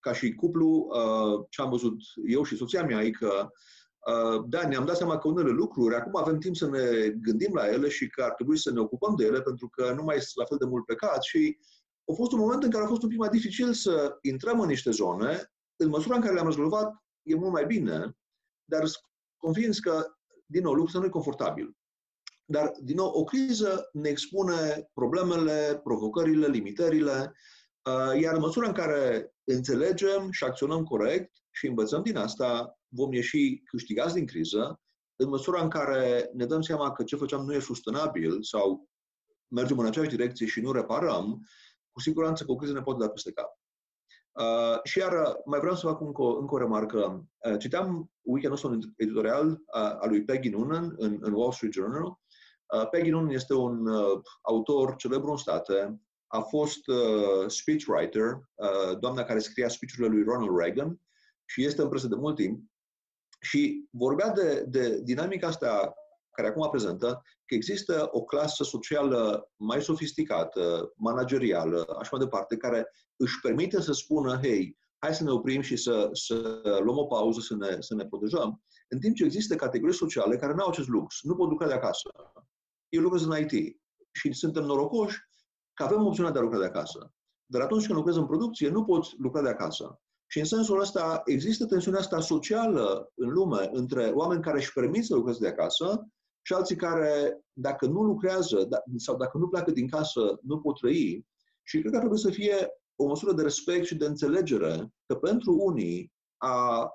ca 0.00 0.12
și 0.12 0.34
cuplu, 0.34 0.68
uh, 0.68 1.44
ce 1.50 1.62
am 1.62 1.70
văzut 1.70 1.96
eu 2.26 2.42
și 2.42 2.56
soția 2.56 2.84
mea 2.84 3.02
e 3.02 3.10
că 3.10 3.32
uh, 3.42 3.48
da, 4.46 4.68
ne-am 4.68 4.84
dat 4.84 4.96
seama 4.96 5.18
că 5.18 5.28
unele 5.28 5.50
lucruri, 5.50 5.94
acum 5.94 6.16
avem 6.16 6.38
timp 6.38 6.56
să 6.56 6.68
ne 6.68 7.08
gândim 7.08 7.54
la 7.54 7.68
ele 7.68 7.88
și 7.88 8.08
că 8.08 8.22
ar 8.22 8.32
trebui 8.32 8.58
să 8.58 8.72
ne 8.72 8.80
ocupăm 8.80 9.14
de 9.16 9.24
ele 9.24 9.42
pentru 9.42 9.68
că 9.68 9.92
nu 9.96 10.02
mai 10.02 10.14
sunt 10.14 10.36
la 10.36 10.44
fel 10.44 10.56
de 10.56 10.64
mult 10.64 10.84
plecat 10.84 11.22
și 11.22 11.58
a 12.10 12.12
fost 12.14 12.32
un 12.32 12.38
moment 12.38 12.62
în 12.62 12.70
care 12.70 12.84
a 12.84 12.88
fost 12.88 13.02
un 13.02 13.08
pic 13.08 13.18
mai 13.18 13.28
dificil 13.28 13.72
să 13.72 14.18
intrăm 14.20 14.60
în 14.60 14.68
niște 14.68 14.90
zone. 14.90 15.52
În 15.76 15.88
măsura 15.88 16.14
în 16.14 16.20
care 16.20 16.34
le-am 16.34 16.46
rezolvat, 16.46 16.94
e 17.22 17.34
mult 17.34 17.52
mai 17.52 17.66
bine, 17.66 18.16
dar 18.64 18.82
convins 19.36 19.78
că, 19.78 20.06
din 20.46 20.62
nou, 20.62 20.72
lucrul 20.72 21.00
nu 21.00 21.06
e 21.06 21.10
confortabil. 21.10 21.76
Dar, 22.44 22.72
din 22.82 22.96
nou, 22.96 23.10
o 23.10 23.24
criză 23.24 23.88
ne 23.92 24.08
expune 24.08 24.90
problemele, 24.94 25.80
provocările, 25.82 26.46
limitările, 26.46 27.34
uh, 27.82 28.20
iar 28.20 28.34
în 28.34 28.40
măsura 28.40 28.66
în 28.66 28.72
care 28.72 29.34
înțelegem 29.44 30.30
și 30.30 30.44
acționăm 30.44 30.84
corect 30.84 31.30
și 31.56 31.66
învățăm 31.66 32.02
din 32.02 32.16
asta, 32.16 32.78
vom 32.88 33.12
ieși 33.12 33.62
câștigați 33.64 34.14
din 34.14 34.26
criză, 34.26 34.80
în 35.16 35.28
măsura 35.28 35.62
în 35.62 35.68
care 35.68 36.30
ne 36.32 36.46
dăm 36.46 36.60
seama 36.60 36.92
că 36.92 37.04
ce 37.04 37.16
făceam 37.16 37.44
nu 37.44 37.54
e 37.54 37.58
sustenabil 37.58 38.42
sau 38.42 38.88
mergem 39.48 39.78
în 39.78 39.86
aceeași 39.86 40.10
direcție 40.10 40.46
și 40.46 40.60
nu 40.60 40.72
reparăm, 40.72 41.46
cu 41.92 42.00
siguranță 42.00 42.44
că 42.44 42.50
o 42.50 42.56
criză 42.56 42.72
ne 42.72 42.82
poate 42.82 43.00
da 43.04 43.08
peste 43.08 43.32
cap. 43.32 43.58
Uh, 44.32 44.80
și 44.82 44.98
iar 44.98 45.12
uh, 45.12 45.34
mai 45.44 45.60
vreau 45.60 45.74
să 45.74 45.86
fac 45.86 46.00
încă 46.00 46.22
o, 46.22 46.38
încă 46.38 46.54
o 46.54 46.58
remarcă. 46.58 47.26
Uh, 47.50 47.58
citeam 47.58 48.10
weekendul 48.22 48.56
ăsta 48.56 48.68
un 48.68 48.80
editorial 48.96 49.50
uh, 49.50 49.56
al 49.72 50.08
lui 50.08 50.24
Peggy 50.24 50.48
Noonan 50.48 50.94
în, 50.96 51.18
în 51.20 51.32
Wall 51.32 51.52
Street 51.52 51.72
Journal. 51.72 52.04
Uh, 52.04 52.88
Peggy 52.90 53.10
Noonan 53.10 53.30
este 53.30 53.54
un 53.54 53.86
uh, 53.86 54.20
autor 54.42 54.96
celebru 54.96 55.30
în 55.30 55.36
state, 55.36 56.00
a 56.26 56.40
fost 56.40 56.86
uh, 56.86 57.46
speechwriter, 57.46 58.40
uh, 58.54 58.98
doamna 58.98 59.22
care 59.22 59.38
scria 59.38 59.68
speech-urile 59.68 60.14
lui 60.14 60.24
Ronald 60.24 60.58
Reagan 60.58 61.00
și 61.46 61.64
este 61.64 61.82
în 61.82 61.88
presă 61.88 62.06
de 62.06 62.14
mult 62.14 62.36
timp 62.36 62.70
și 63.40 63.88
vorbea 63.90 64.32
de, 64.32 64.64
de 64.68 65.00
dinamica 65.00 65.46
asta 65.46 65.94
care 66.30 66.48
acum 66.48 66.68
prezentă 66.70 67.22
că 67.44 67.54
există 67.54 68.08
o 68.10 68.24
clasă 68.24 68.64
socială 68.64 69.50
mai 69.56 69.82
sofisticată, 69.82 70.92
managerială, 70.96 71.96
așa 71.98 72.08
mai 72.12 72.20
departe, 72.20 72.56
care 72.56 72.86
își 73.16 73.40
permite 73.40 73.80
să 73.80 73.92
spună, 73.92 74.38
hei, 74.42 74.76
hai 74.98 75.14
să 75.14 75.24
ne 75.24 75.30
oprim 75.30 75.60
și 75.60 75.76
să, 75.76 76.08
să 76.12 76.60
luăm 76.84 76.96
o 76.96 77.06
pauză, 77.06 77.40
să 77.40 77.56
ne, 77.56 77.76
să 77.80 77.94
ne 77.94 78.06
protejăm, 78.06 78.62
în 78.88 78.98
timp 78.98 79.16
ce 79.16 79.24
există 79.24 79.54
categorii 79.54 79.94
sociale 79.94 80.36
care 80.36 80.54
nu 80.54 80.62
au 80.62 80.68
acest 80.68 80.88
lux, 80.88 81.22
nu 81.22 81.34
pot 81.34 81.48
lucra 81.48 81.66
de 81.66 81.72
acasă. 81.72 82.08
Eu 82.88 83.02
lucrez 83.02 83.24
în 83.24 83.38
IT 83.38 83.80
și 84.12 84.32
suntem 84.32 84.64
norocoși 84.64 85.18
că 85.74 85.82
avem 85.82 86.06
opțiunea 86.06 86.32
de 86.32 86.38
a 86.38 86.42
lucra 86.42 86.58
de 86.58 86.64
acasă. 86.64 87.14
Dar 87.46 87.60
atunci 87.60 87.84
când 87.84 87.96
lucrezi 87.96 88.18
în 88.18 88.26
producție, 88.26 88.68
nu 88.68 88.84
poți 88.84 89.14
lucra 89.18 89.42
de 89.42 89.48
acasă. 89.48 90.00
Și 90.26 90.38
în 90.38 90.44
sensul 90.44 90.80
ăsta 90.80 91.22
există 91.24 91.66
tensiunea 91.66 92.00
asta 92.00 92.20
socială 92.20 93.12
în 93.14 93.28
lume 93.28 93.68
între 93.72 94.10
oameni 94.14 94.42
care 94.42 94.58
își 94.58 94.72
permit 94.72 95.04
să 95.04 95.14
lucreze 95.14 95.38
de 95.38 95.48
acasă 95.48 96.06
și 96.42 96.52
alții 96.52 96.76
care, 96.76 97.40
dacă 97.52 97.86
nu 97.86 98.02
lucrează 98.02 98.64
da, 98.64 98.82
sau 98.96 99.16
dacă 99.16 99.38
nu 99.38 99.48
pleacă 99.48 99.70
din 99.70 99.88
casă, 99.88 100.38
nu 100.42 100.60
pot 100.60 100.76
trăi. 100.78 101.26
Și 101.62 101.78
cred 101.78 101.90
că 101.90 101.96
ar 101.96 102.02
trebui 102.02 102.20
să 102.20 102.30
fie 102.30 102.68
o 102.96 103.06
măsură 103.06 103.32
de 103.32 103.42
respect 103.42 103.86
și 103.86 103.94
de 103.94 104.04
înțelegere 104.04 104.92
că 105.06 105.14
pentru 105.14 105.52
unii 105.52 106.12
a, 106.36 106.88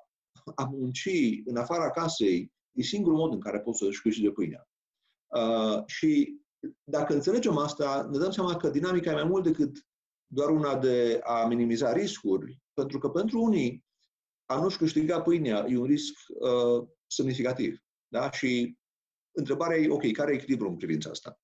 a 0.56 0.64
munci 0.64 1.42
în 1.46 1.56
afara 1.56 1.90
casei 1.90 2.52
e 2.72 2.82
singurul 2.82 3.18
mod 3.18 3.34
în 3.34 3.40
care 3.40 3.60
poți 3.60 3.78
să-și 3.78 4.02
câștige 4.02 4.32
pâinea. 4.32 4.68
Uh, 5.36 5.84
și 5.86 6.40
dacă 6.84 7.14
înțelegem 7.14 7.58
asta, 7.58 8.08
ne 8.12 8.18
dăm 8.18 8.32
seama 8.32 8.56
că 8.56 8.70
dinamica 8.70 9.12
e 9.12 9.14
mai 9.14 9.24
mult 9.24 9.44
decât 9.44 9.88
doar 10.28 10.50
una 10.50 10.78
de 10.78 11.20
a 11.24 11.46
minimiza 11.48 11.94
riscuri, 11.94 12.61
pentru 12.74 13.00
că 13.00 13.10
pentru 13.10 13.42
unii 13.42 13.86
a 14.46 14.60
nu-și 14.60 14.78
câștiga 14.78 15.22
pâinea 15.22 15.66
e 15.68 15.78
un 15.78 15.86
risc 15.86 16.14
uh, 16.28 16.88
semnificativ. 17.08 17.84
Da? 18.08 18.32
Și 18.32 18.78
întrebarea 19.32 19.78
e, 19.78 19.90
ok, 19.90 20.12
care 20.12 20.32
e 20.32 20.36
echilibrul 20.36 20.70
în 20.70 20.78
privința 20.78 21.10
asta? 21.10 21.40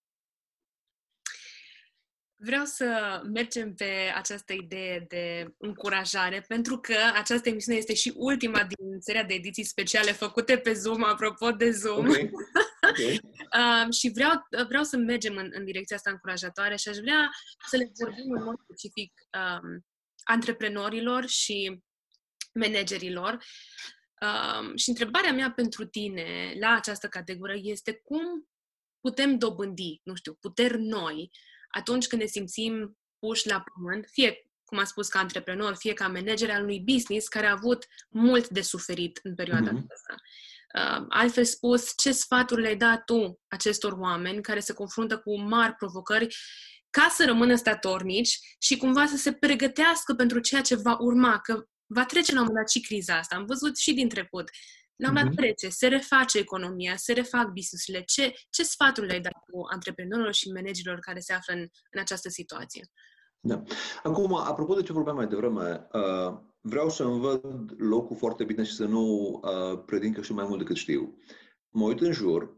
Vreau 2.40 2.66
să 2.66 3.22
mergem 3.34 3.74
pe 3.74 4.12
această 4.16 4.54
idee 4.54 5.06
de 5.08 5.54
încurajare, 5.58 6.46
pentru 6.48 6.78
că 6.78 6.96
această 7.14 7.50
emisiune 7.50 7.78
este 7.78 7.94
și 7.94 8.14
ultima 8.16 8.64
din 8.64 9.00
seria 9.00 9.24
de 9.24 9.34
ediții 9.34 9.64
speciale 9.64 10.12
făcute 10.12 10.58
pe 10.58 10.74
Zoom, 10.74 11.04
apropo 11.04 11.52
de 11.52 11.72
Zoom. 11.72 12.08
Okay. 12.08 12.32
Okay. 12.90 13.20
uh, 13.58 13.94
și 13.94 14.12
vreau, 14.14 14.32
vreau 14.68 14.84
să 14.84 14.98
mergem 14.98 15.36
în, 15.36 15.50
în 15.52 15.66
direcția 15.66 15.96
asta 15.96 16.10
încurajatoare 16.10 16.76
și 16.76 16.90
aș 16.90 16.98
vrea 16.98 17.30
să 17.68 17.78
le 17.78 17.92
vorbim 18.00 18.32
în 18.32 18.44
mod 18.44 18.56
specific 18.64 19.14
um, 19.38 19.86
antreprenorilor 20.28 21.28
și 21.28 21.84
managerilor. 22.54 23.44
Um, 24.22 24.76
și 24.76 24.90
întrebarea 24.90 25.34
mea 25.34 25.52
pentru 25.52 25.86
tine 25.86 26.54
la 26.60 26.70
această 26.70 27.08
categorie 27.08 27.72
este 27.72 28.02
cum 28.04 28.48
putem 29.00 29.38
dobândi, 29.38 30.02
nu 30.04 30.16
știu, 30.16 30.34
puteri 30.34 30.82
noi 30.82 31.32
atunci 31.70 32.08
când 32.08 32.22
ne 32.22 32.28
simțim 32.28 32.98
puși 33.20 33.48
la 33.48 33.64
pământ, 33.74 34.08
fie 34.12 34.42
cum 34.66 34.78
a 34.78 34.84
spus, 34.84 35.08
ca 35.08 35.20
antreprenor, 35.20 35.76
fie 35.76 35.94
ca 35.94 36.08
manager 36.08 36.50
al 36.50 36.62
unui 36.62 36.80
business 36.80 37.28
care 37.28 37.46
a 37.46 37.52
avut 37.52 37.88
mult 38.10 38.50
de 38.50 38.62
suferit 38.62 39.20
în 39.24 39.36
perioada 39.36 39.72
mm-hmm. 39.72 39.86
asta. 39.94 40.16
Uh, 40.74 41.06
altfel 41.10 41.44
spus, 41.44 41.94
ce 41.98 42.12
sfaturi 42.12 42.62
le-ai 42.62 42.76
dat 42.76 43.04
tu 43.04 43.40
acestor 43.48 43.92
oameni 43.92 44.42
care 44.42 44.60
se 44.60 44.74
confruntă 44.74 45.18
cu 45.18 45.40
mari 45.42 45.74
provocări 45.74 46.36
ca 46.98 47.08
să 47.10 47.25
rămână 47.25 47.56
statornici 47.56 48.39
și 48.60 48.77
cumva 48.77 49.06
să 49.06 49.18
se 49.18 49.32
pregătească 49.34 50.13
pentru 50.13 50.39
ceea 50.39 50.62
ce 50.62 50.75
va 50.75 50.98
urma, 51.00 51.39
că 51.39 51.63
va 51.86 52.06
trece 52.06 52.34
la 52.34 52.39
un 52.39 52.46
moment 52.46 52.66
dat 52.66 52.70
și 52.70 52.88
criza 52.88 53.18
asta. 53.18 53.36
Am 53.36 53.46
văzut 53.46 53.77
și 53.77 53.94
din 53.94 54.10
trecut. 54.10 54.50
La 54.96 55.08
un 55.08 55.13
moment 55.13 55.36
dat 55.36 55.44
mhm. 55.44 55.56
trece, 55.56 55.75
se 55.75 55.88
reface 55.88 56.38
economia, 56.38 56.96
se 56.96 57.13
refac 57.13 57.48
business-urile. 57.48 58.04
Ce, 58.04 58.34
ce 58.50 58.63
sfaturi 58.63 59.08
le-ai 59.08 59.22
dat 59.22 59.34
cu 59.34 59.62
antreprenorilor 59.72 60.34
și 60.34 60.51
managerilor 60.51 61.00
care 61.00 61.20
se 61.20 61.34
află 61.34 61.54
în, 61.54 61.60
în 61.92 62.00
această 62.00 62.30
situație? 62.30 62.88
Da. 63.39 63.63
Acum, 64.04 64.36
apropo 64.36 64.74
de 64.74 64.82
ce 64.82 64.94
vorbeam 64.94 65.16
mai 65.16 65.27
devreme, 65.27 65.88
uh, 65.92 66.38
vreau 66.62 66.89
să 66.89 67.04
îmi 67.04 67.20
văd 67.20 67.42
locul 67.77 68.16
foarte 68.16 68.44
bine 68.44 68.63
și 68.63 68.74
să 68.74 68.86
nu 68.86 69.06
uh, 69.44 69.84
predic 69.86 70.16
că 70.16 70.22
știu 70.22 70.36
mai 70.36 70.46
mult 70.48 70.60
decât 70.60 70.75
știu. 70.75 71.18
Mă 71.70 71.86
uit 71.86 72.01
în 72.01 72.12
jur 72.12 72.58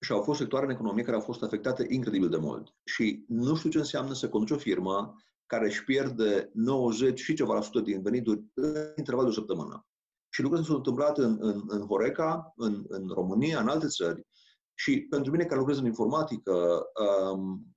și 0.00 0.12
au 0.12 0.22
fost 0.22 0.38
sectoare 0.38 0.64
în 0.64 0.70
economie 0.70 1.02
care 1.02 1.16
au 1.16 1.22
fost 1.22 1.42
afectate 1.42 1.86
incredibil 1.88 2.28
de 2.28 2.36
mult. 2.36 2.74
Și 2.84 3.24
nu 3.28 3.54
știu 3.54 3.70
ce 3.70 3.78
înseamnă 3.78 4.12
să 4.12 4.28
conduci 4.28 4.50
o 4.50 4.56
firmă 4.56 5.14
care 5.46 5.66
își 5.66 5.84
pierde 5.84 6.50
90 6.52 7.20
și 7.20 7.34
ceva 7.34 7.54
la 7.54 7.60
sută 7.60 7.80
din 7.80 8.02
venituri 8.02 8.44
în 8.54 8.92
intervalul 8.96 9.30
de 9.30 9.36
o 9.36 9.40
săptămână. 9.40 9.86
Și 10.28 10.42
lucrurile 10.42 10.68
s-au 10.68 10.76
întâmplat 10.76 11.18
în, 11.18 11.36
în, 11.40 11.62
în 11.66 11.86
Horeca, 11.86 12.52
în, 12.56 12.84
în 12.88 13.08
România, 13.08 13.60
în 13.60 13.68
alte 13.68 13.86
țări. 13.86 14.26
Și 14.74 15.00
pentru 15.00 15.30
mine, 15.30 15.44
care 15.44 15.58
lucrez 15.58 15.78
în 15.78 15.84
informatică, 15.84 16.82
um, 17.32 17.76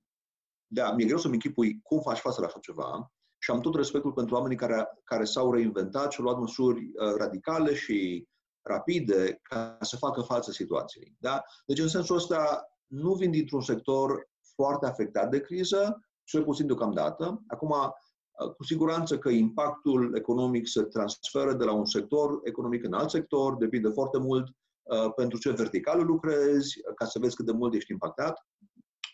da, 0.66 0.92
mi-e 0.92 1.06
greu 1.06 1.18
să-mi 1.18 1.34
închipui 1.34 1.80
cum 1.82 2.00
faci 2.00 2.18
față 2.18 2.40
la 2.40 2.46
așa 2.46 2.58
ceva 2.58 3.12
și 3.38 3.50
am 3.50 3.60
tot 3.60 3.74
respectul 3.74 4.12
pentru 4.12 4.34
oamenii 4.34 4.56
care, 4.56 4.88
care 5.04 5.24
s-au 5.24 5.52
reinventat 5.52 6.12
și 6.12 6.18
au 6.20 6.24
luat 6.24 6.38
măsuri 6.38 6.80
uh, 6.80 7.14
radicale 7.16 7.74
și 7.74 8.28
rapide 8.62 9.38
ca 9.42 9.78
să 9.80 9.96
facă 9.96 10.20
față 10.20 10.52
situației. 10.52 11.16
Da? 11.18 11.42
Deci, 11.66 11.78
în 11.78 11.88
sensul 11.88 12.16
ăsta, 12.16 12.62
nu 12.86 13.14
vin 13.14 13.30
dintr-un 13.30 13.60
sector 13.60 14.28
foarte 14.54 14.86
afectat 14.86 15.30
de 15.30 15.40
criză, 15.40 16.00
cel 16.24 16.44
puțin 16.44 16.66
deocamdată. 16.66 17.42
Acum, 17.46 17.70
uh, 17.70 18.54
cu 18.56 18.64
siguranță 18.64 19.18
că 19.18 19.28
impactul 19.28 20.16
economic 20.16 20.68
se 20.68 20.82
transferă 20.82 21.54
de 21.54 21.64
la 21.64 21.72
un 21.72 21.84
sector 21.84 22.40
economic 22.44 22.84
în 22.84 22.92
alt 22.92 23.10
sector, 23.10 23.56
depinde 23.56 23.88
foarte 23.88 24.18
mult 24.18 24.48
uh, 24.82 25.12
pentru 25.16 25.38
ce 25.38 25.50
verticală 25.50 26.02
lucrezi, 26.02 26.80
ca 26.94 27.04
să 27.04 27.18
vezi 27.18 27.36
cât 27.36 27.46
de 27.46 27.52
mult 27.52 27.74
ești 27.74 27.92
impactat. 27.92 28.46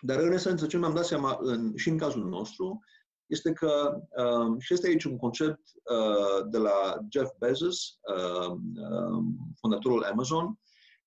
Dar, 0.00 0.18
în 0.18 0.32
esență, 0.32 0.66
ce 0.66 0.78
mi-am 0.78 0.94
dat 0.94 1.04
seama 1.04 1.38
în, 1.40 1.76
și 1.76 1.88
în 1.88 1.98
cazul 1.98 2.28
nostru, 2.28 2.80
este 3.26 3.52
că, 3.52 4.00
uh, 4.16 4.56
și 4.58 4.72
este 4.72 4.86
aici 4.86 5.04
un 5.04 5.16
concept 5.16 5.60
uh, 5.90 6.46
de 6.50 6.58
la 6.58 6.98
Jeff 7.10 7.30
Bezos, 7.38 7.98
uh, 8.16 8.50
uh, 8.50 9.24
fondatorul 9.60 10.04
Amazon, 10.04 10.58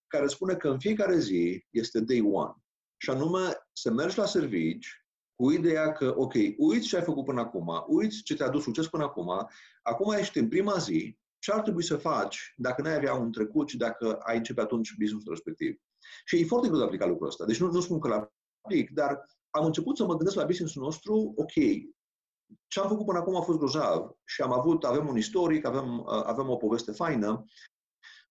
care 0.08 0.28
spune 0.28 0.56
că 0.56 0.70
în 0.70 0.80
fiecare 0.80 1.18
zi 1.18 1.66
este 1.70 2.00
day 2.00 2.22
one. 2.32 2.54
Și 2.98 3.10
anume, 3.10 3.40
să 3.74 3.92
mergi 3.92 4.18
la 4.18 4.26
servici 4.26 5.04
cu 5.36 5.52
ideea 5.52 5.92
că, 5.92 6.14
ok, 6.18 6.34
uiți 6.58 6.88
ce 6.88 6.96
ai 6.96 7.04
făcut 7.04 7.26
până 7.26 7.40
acum, 7.40 7.86
uiți 7.88 8.24
ce 8.24 8.36
te-a 8.36 8.50
dus 8.50 8.64
succes 8.64 8.88
până 8.88 9.04
acum, 9.04 9.48
acum 9.82 10.12
ești 10.14 10.40
în 10.40 10.48
prima 10.48 10.78
zi, 10.78 11.18
ce 11.40 11.52
ar 11.52 11.62
trebui 11.62 11.84
să 11.84 11.98
faci 11.98 12.54
dacă 12.58 12.82
n-ai 12.82 12.96
avea 12.96 13.14
un 13.14 13.32
trecut 13.32 13.70
și 13.70 13.78
dacă 13.78 14.16
ai 14.16 14.38
începe 14.38 14.62
atunci 14.62 14.96
business-ul 15.00 15.34
respectiv. 15.34 15.80
Și 16.26 16.40
e 16.40 16.46
foarte 16.46 16.68
greu 16.68 16.80
de 16.80 16.86
aplicat 16.86 17.08
lucrul 17.08 17.28
ăsta. 17.28 17.46
Deci 17.46 17.60
nu, 17.60 17.72
nu 17.72 17.80
spun 17.80 18.00
că 18.00 18.08
l 18.08 18.30
aplic, 18.62 18.90
dar 18.90 19.26
am 19.50 19.66
început 19.66 19.98
să 19.98 20.06
mă 20.06 20.16
gândesc 20.16 20.36
la 20.36 20.46
business-ul 20.46 20.84
nostru, 20.84 21.34
ok, 21.36 21.54
ce 22.68 22.80
am 22.80 22.88
făcut 22.88 23.06
până 23.06 23.18
acum 23.18 23.36
a 23.36 23.42
fost 23.42 23.58
grozav 23.58 24.12
și 24.26 24.42
am 24.42 24.54
avut, 24.54 24.84
avem 24.84 25.08
un 25.08 25.18
istoric, 25.18 25.66
avem, 25.66 26.04
avem 26.08 26.50
o 26.50 26.56
poveste 26.56 26.92
faină, 26.92 27.46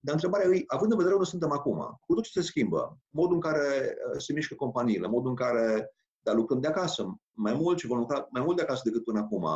dar 0.00 0.14
întrebarea 0.14 0.56
e, 0.56 0.64
având 0.66 0.90
în 0.90 0.96
vedere 0.96 1.14
unde 1.14 1.28
suntem 1.28 1.52
acum, 1.52 1.98
cu 2.00 2.14
tot 2.14 2.24
ce 2.24 2.30
se 2.30 2.46
schimbă, 2.46 2.98
modul 3.08 3.34
în 3.34 3.40
care 3.40 3.96
se 4.18 4.32
mișcă 4.32 4.54
companiile, 4.54 5.06
modul 5.06 5.30
în 5.30 5.36
care 5.36 5.92
dar 6.28 6.34
lucrăm 6.34 6.60
de 6.60 6.66
acasă 6.66 7.18
mai 7.32 7.54
mult 7.54 7.78
și 7.78 7.86
vom 7.86 7.98
lucra 7.98 8.26
mai 8.30 8.42
mult 8.42 8.56
de 8.56 8.62
acasă 8.62 8.80
decât 8.84 9.04
până 9.04 9.18
acum, 9.18 9.46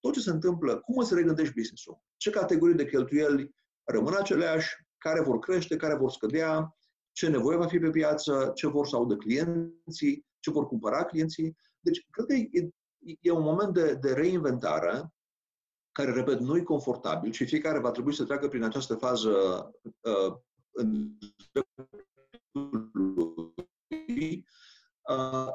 tot 0.00 0.12
ce 0.12 0.20
se 0.20 0.30
întâmplă, 0.30 0.80
cum 0.80 1.02
să 1.02 1.14
regândești 1.14 1.54
business-ul? 1.54 1.98
Ce 2.16 2.30
categorii 2.30 2.74
de 2.76 2.86
cheltuieli 2.86 3.54
rămân 3.84 4.14
aceleași, 4.14 4.68
care 4.98 5.22
vor 5.22 5.38
crește, 5.38 5.76
care 5.76 5.94
vor 5.94 6.10
scădea, 6.10 6.76
ce 7.12 7.28
nevoie 7.28 7.56
va 7.56 7.66
fi 7.66 7.78
pe 7.78 7.90
piață, 7.90 8.50
ce 8.54 8.66
vor 8.66 8.86
să 8.86 8.96
audă 8.96 9.16
clienții, 9.16 10.26
ce 10.40 10.50
vor 10.50 10.66
cumpăra 10.66 11.04
clienții. 11.04 11.56
Deci, 11.80 12.06
cred 12.10 12.26
că 12.26 12.34
e, 12.34 12.68
e 13.20 13.30
un 13.30 13.42
moment 13.42 13.74
de, 13.74 13.94
de 13.94 14.12
reinventare 14.12 15.12
care, 15.92 16.12
repet, 16.12 16.40
nu 16.40 16.56
e 16.56 16.62
confortabil 16.62 17.32
și 17.32 17.46
fiecare 17.46 17.78
va 17.78 17.90
trebui 17.90 18.14
să 18.14 18.24
treacă 18.24 18.48
prin 18.48 18.62
această 18.62 18.94
fază 18.94 19.30
uh, 20.00 20.36
în 20.72 21.16
Uh, 25.10 25.48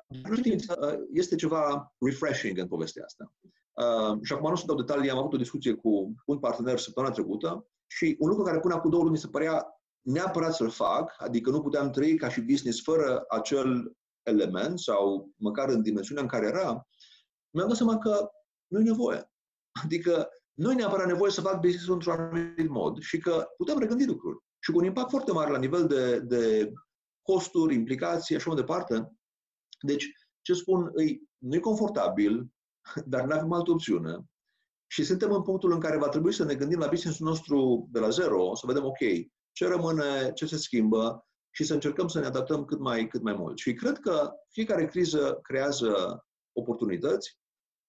este 1.14 1.36
ceva 1.36 1.94
refreshing 2.00 2.58
în 2.58 2.68
povestea 2.68 3.04
asta. 3.06 3.34
Uh, 3.74 4.20
și 4.24 4.34
acum 4.34 4.50
nu 4.50 4.56
să 4.56 4.64
dau 4.66 4.76
detalii, 4.76 5.10
am 5.10 5.18
avut 5.18 5.34
o 5.34 5.38
discuție 5.38 5.74
cu 5.74 6.14
un 6.26 6.40
partener 6.40 6.78
săptămâna 6.78 7.14
trecută 7.14 7.68
și 7.88 8.16
un 8.20 8.30
lucru 8.30 8.44
care 8.44 8.60
până 8.60 8.74
acum 8.74 8.90
două 8.90 9.04
luni 9.04 9.16
mi 9.16 9.22
se 9.22 9.28
părea 9.28 9.68
neapărat 10.02 10.54
să-l 10.54 10.70
fac, 10.70 11.16
adică 11.18 11.50
nu 11.50 11.62
puteam 11.62 11.90
trăi 11.90 12.16
ca 12.16 12.30
și 12.30 12.42
business 12.42 12.82
fără 12.82 13.26
acel 13.30 13.98
element 14.24 14.80
sau 14.80 15.32
măcar 15.36 15.70
în 15.70 15.82
dimensiunea 15.82 16.24
în 16.24 16.30
care 16.30 16.46
era, 16.46 16.88
mi-am 17.50 17.68
dat 17.68 17.78
seama 17.78 17.98
că 17.98 18.30
nu 18.68 18.80
e 18.80 18.84
nevoie. 18.84 19.32
Adică 19.84 20.30
nu 20.54 20.72
e 20.72 20.76
neapărat 20.76 21.08
nevoie 21.08 21.32
să 21.32 21.42
fac 21.42 21.60
business 21.60 21.88
într-un 21.88 22.14
anumit 22.14 22.70
mod 22.70 23.00
și 23.00 23.18
că 23.18 23.48
putem 23.58 23.78
regândi 23.78 24.06
lucruri. 24.06 24.38
Și 24.60 24.72
cu 24.72 24.78
un 24.78 24.84
impact 24.84 25.10
foarte 25.10 25.32
mare 25.32 25.52
la 25.52 25.58
nivel 25.58 25.88
de, 25.88 26.20
de 26.20 26.74
costuri, 27.22 27.74
implicații, 27.74 28.36
așa 28.36 28.48
mai 28.48 28.60
departe. 28.60 29.12
Deci, 29.82 30.06
ce 30.42 30.54
spun, 30.54 30.90
îi, 30.94 31.22
nu 31.38 31.56
e 31.56 31.60
confortabil, 31.60 32.52
dar 33.06 33.26
nu 33.26 33.36
avem 33.36 33.52
altă 33.52 33.72
opțiune. 33.72 34.18
Și 34.92 35.04
suntem 35.04 35.32
în 35.32 35.42
punctul 35.42 35.72
în 35.72 35.80
care 35.80 35.98
va 35.98 36.10
trebui 36.10 36.34
să 36.34 36.44
ne 36.44 36.56
gândim 36.56 36.80
la 36.80 36.88
business 36.88 37.20
nostru 37.20 37.88
de 37.92 38.00
la 38.00 38.10
zero, 38.10 38.56
să 38.56 38.66
vedem, 38.68 38.86
ok, 38.86 38.98
ce 39.52 39.68
rămâne, 39.68 40.32
ce 40.34 40.46
se 40.46 40.58
schimbă 40.58 41.28
și 41.52 41.64
să 41.64 41.74
încercăm 41.74 42.08
să 42.08 42.20
ne 42.20 42.26
adaptăm 42.26 42.66
cât 42.66 42.80
mai, 42.80 43.08
cât 43.08 43.22
mai 43.22 43.34
mult. 43.34 43.58
Și 43.58 43.74
cred 43.74 44.00
că 44.00 44.32
fiecare 44.50 44.86
criză 44.86 45.40
creează 45.42 46.24
oportunități. 46.60 47.38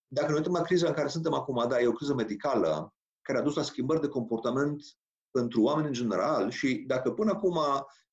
Dacă 0.07 0.31
ne 0.31 0.37
uităm 0.37 0.53
la 0.53 0.63
criza 0.63 0.87
în 0.87 0.95
care 0.95 1.09
suntem 1.09 1.35
acum, 1.35 1.69
da, 1.69 1.81
e 1.81 1.87
o 1.87 1.93
criză 1.93 2.15
medicală 2.15 2.95
care 3.23 3.39
a 3.39 3.43
dus 3.43 3.55
la 3.55 3.63
schimbări 3.63 4.01
de 4.01 4.09
comportament 4.09 4.83
pentru 5.31 5.63
oameni 5.63 5.87
în 5.87 5.93
general 5.93 6.51
și 6.51 6.85
dacă 6.87 7.11
până 7.11 7.31
acum 7.31 7.59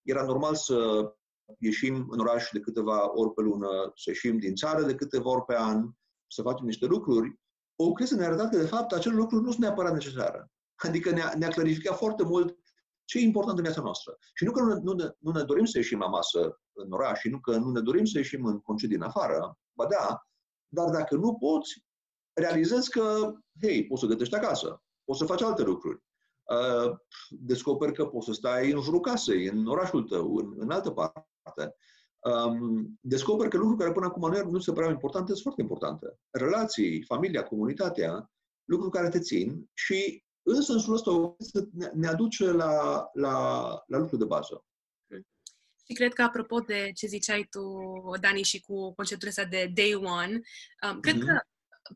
era 0.02 0.24
normal 0.24 0.56
să 0.56 0.78
ieșim 1.60 2.08
în 2.10 2.20
oraș 2.20 2.50
de 2.52 2.60
câteva 2.60 3.12
ori 3.14 3.34
pe 3.34 3.42
lună, 3.42 3.68
să 3.96 4.10
ieșim 4.10 4.38
din 4.38 4.56
țară 4.56 4.84
de 4.84 4.96
câteva 4.96 5.30
ori 5.30 5.46
pe 5.46 5.56
an, 5.58 5.90
să 6.28 6.42
facem 6.42 6.66
niște 6.66 6.86
lucruri, 6.86 7.40
o 7.76 7.92
criză 7.92 8.16
ne-a 8.16 8.28
arătat 8.28 8.50
că, 8.50 8.58
de 8.58 8.66
fapt, 8.66 8.92
acele 8.92 9.16
lucruri 9.16 9.44
nu 9.44 9.52
sunt 9.52 9.64
neapărat 9.64 9.94
necesare. 9.94 10.52
Adică 10.76 11.10
ne-a, 11.10 11.34
ne-a 11.38 11.50
clarificat 11.50 11.98
foarte 11.98 12.24
mult 12.24 12.58
ce 13.06 13.18
e 13.18 13.22
important 13.22 13.58
în 13.58 13.64
viața 13.64 13.82
noastră. 13.82 14.18
Și 14.34 14.44
nu 14.44 14.52
că 14.52 14.62
nu, 14.62 14.80
nu, 14.82 14.94
ne, 14.94 15.10
nu 15.20 15.32
ne 15.32 15.44
dorim 15.44 15.66
să 15.66 15.78
ieșim 15.78 16.00
la 16.00 16.08
masă 16.08 16.62
în 16.74 16.92
oraș 16.92 17.20
și 17.20 17.30
nu 17.30 17.40
că 17.40 17.58
nu 17.58 17.72
ne 17.72 17.82
dorim 17.82 18.06
să 18.06 18.18
ieșim 18.18 18.46
în 18.46 18.60
concedii 18.60 18.96
în 18.96 19.02
afară, 19.02 19.58
ba 19.74 19.86
da, 19.86 20.27
dar 20.68 20.90
dacă 20.90 21.16
nu 21.16 21.34
poți, 21.34 21.86
realizezi 22.34 22.90
că, 22.90 23.34
hei, 23.62 23.86
poți 23.86 24.02
să 24.02 24.08
gătești 24.08 24.36
acasă, 24.36 24.84
poți 25.04 25.20
să 25.20 25.26
faci 25.26 25.42
alte 25.42 25.64
lucruri. 25.64 26.04
Uh, 26.44 26.98
descoperi 27.30 27.94
că 27.94 28.06
poți 28.06 28.26
să 28.26 28.34
stai 28.34 28.72
în 28.72 28.82
jurul 28.82 29.00
casei, 29.00 29.48
în 29.48 29.68
orașul 29.68 30.04
tău, 30.04 30.36
în, 30.36 30.54
în 30.58 30.72
altă 30.72 30.92
parte. 30.92 31.76
Um, 32.20 32.98
descoperi 33.02 33.50
că 33.50 33.58
lucruri 33.58 33.80
care 33.80 33.92
până 33.92 34.06
acum 34.06 34.32
nu, 34.32 34.52
nu 34.52 34.60
se 34.60 34.72
păreau 34.72 34.92
importante 34.92 35.32
sunt 35.32 35.42
foarte 35.42 35.62
importante. 35.62 36.20
Relații, 36.30 37.04
familia, 37.04 37.44
comunitatea, 37.44 38.32
lucruri 38.66 38.92
care 38.92 39.10
te 39.10 39.20
țin 39.20 39.70
și 39.74 40.26
în 40.42 40.62
sensul 40.62 40.94
ăsta 40.94 41.36
ne 41.94 42.08
aduce 42.08 42.52
la, 42.52 43.06
la, 43.14 43.68
la 43.88 43.98
lucruri 43.98 44.22
de 44.22 44.26
bază. 44.26 44.66
Și 45.88 45.94
cred 45.94 46.13
că, 46.13 46.22
apropo 46.22 46.60
de 46.60 46.91
ce 46.96 47.08
ziceai 47.08 47.48
tu, 47.50 47.62
Dani, 48.20 48.44
și 48.44 48.60
cu 48.60 48.94
conceptul 48.94 49.27
ăsta 49.27 49.46
de 49.46 49.72
day 49.74 49.94
one, 49.94 50.39
um, 50.89 51.00
cred 51.00 51.15
mm-hmm. 51.15 51.25
că 51.25 51.41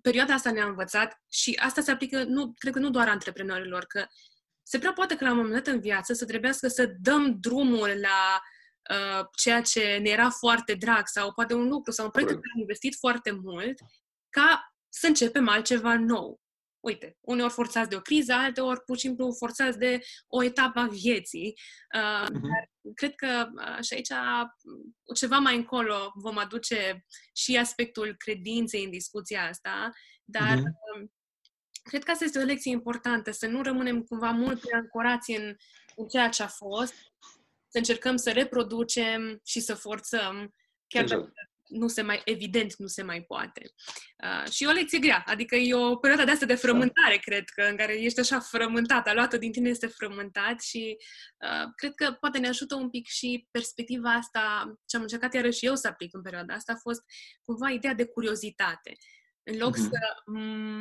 perioada 0.02 0.34
asta 0.34 0.52
ne-a 0.52 0.66
învățat 0.66 1.22
și 1.30 1.60
asta 1.62 1.82
se 1.82 1.92
aplică, 1.92 2.24
nu, 2.24 2.54
cred 2.58 2.74
că 2.74 2.80
nu 2.80 2.90
doar 2.90 3.08
antreprenorilor, 3.08 3.86
că 3.86 4.06
se 4.64 4.80
prea 4.80 4.94
poate 4.94 5.16
că 5.16 5.24
la 5.24 5.32
un 5.32 5.38
moment 5.38 5.56
dat 5.56 5.74
în 5.74 5.80
viață 5.80 6.14
să 6.14 6.26
trebuiască 6.26 6.68
să 6.68 6.94
dăm 7.00 7.40
drumul 7.40 8.00
la 8.02 8.42
uh, 8.96 9.26
ceea 9.36 9.62
ce 9.62 9.98
ne 10.02 10.10
era 10.10 10.30
foarte 10.30 10.74
drag 10.74 11.08
sau 11.08 11.34
poate 11.34 11.54
un 11.54 11.68
lucru 11.68 11.92
sau 11.92 12.06
un 12.06 12.12
proiect 12.12 12.32
în 12.34 12.40
care 12.40 12.52
am 12.54 12.60
investit 12.60 12.96
foarte 13.00 13.32
mult 13.32 13.80
ca 14.30 14.74
să 14.90 15.08
începem 15.08 15.48
altceva 15.48 15.96
nou 15.98 16.42
uite, 16.82 17.18
uneori 17.20 17.54
forțați 17.54 17.90
de 17.90 17.96
o 17.96 18.00
criză, 18.02 18.34
alteori 18.34 18.82
pur 18.82 18.98
și 18.98 19.02
simplu 19.08 19.36
forțați 19.38 19.78
de 19.78 20.00
o 20.28 20.44
etapă 20.44 20.80
a 20.80 20.88
vieții. 20.88 21.58
Uh, 21.96 22.24
uh-huh. 22.24 22.42
Dar 22.42 22.71
cred 22.96 23.16
că 23.16 23.48
uh, 23.56 23.84
și 23.84 23.94
aici 23.94 24.10
uh, 24.10 25.16
ceva 25.16 25.38
mai 25.38 25.56
încolo 25.56 26.12
vom 26.16 26.38
aduce 26.38 27.06
și 27.34 27.58
aspectul 27.58 28.16
credinței 28.18 28.84
în 28.84 28.90
discuția 28.90 29.48
asta, 29.48 29.90
dar 30.24 30.58
uh-huh. 30.58 31.10
cred 31.84 32.04
că 32.04 32.12
asta 32.12 32.24
este 32.24 32.40
o 32.40 32.44
lecție 32.44 32.72
importantă, 32.72 33.32
să 33.32 33.48
nu 33.48 33.62
rămânem 33.62 34.04
cumva 34.04 34.32
mult 34.32 34.60
prea 34.60 34.78
ancorați 34.78 35.32
în, 35.32 35.56
în 35.96 36.08
ceea 36.08 36.30
ce 36.30 36.44
a 36.44 36.48
fost, 36.48 36.94
să 37.68 37.78
încercăm 37.78 38.16
să 38.16 38.32
reproducem 38.32 39.40
și 39.44 39.60
să 39.60 39.76
forțăm, 39.76 40.54
chiar 40.88 41.04
exact. 41.04 41.22
dacă 41.22 41.51
nu 41.72 41.88
se 41.88 42.02
mai, 42.02 42.22
evident, 42.26 42.76
nu 42.76 42.88
se 42.88 43.04
mai 43.04 43.22
poate. 43.22 43.62
Uh, 44.24 44.52
și 44.52 44.64
e 44.64 44.68
o 44.68 44.72
lecție 44.72 45.00
grea, 45.00 45.24
adică 45.26 45.56
e 45.56 45.74
o 45.74 45.96
perioadă 45.96 46.26
de 46.26 46.32
asta 46.32 46.46
de 46.46 46.56
frământare, 46.56 47.18
cred 47.18 47.50
că, 47.50 47.62
în 47.62 47.76
care 47.76 48.02
ești 48.02 48.20
așa 48.20 48.40
frământat, 48.40 49.08
aluată 49.08 49.38
din 49.38 49.52
tine 49.52 49.70
este 49.70 49.88
frământat 49.88 50.62
și 50.62 50.98
uh, 51.38 51.70
cred 51.76 51.94
că 51.96 52.12
poate 52.12 52.38
ne 52.38 52.48
ajută 52.48 52.76
un 52.76 52.90
pic 52.90 53.08
și 53.08 53.48
perspectiva 53.52 54.14
asta, 54.14 54.74
ce 54.86 54.96
am 54.96 55.02
încercat 55.02 55.34
iarăși 55.34 55.66
eu 55.66 55.76
să 55.76 55.88
aplic 55.88 56.14
în 56.14 56.22
perioada 56.22 56.54
asta, 56.54 56.72
a 56.72 56.80
fost 56.82 57.02
cumva 57.44 57.70
ideea 57.70 57.94
de 57.94 58.06
curiozitate. 58.06 58.96
În 59.44 59.58
loc 59.58 59.76
uh-huh. 59.76 59.90
să 59.90 60.00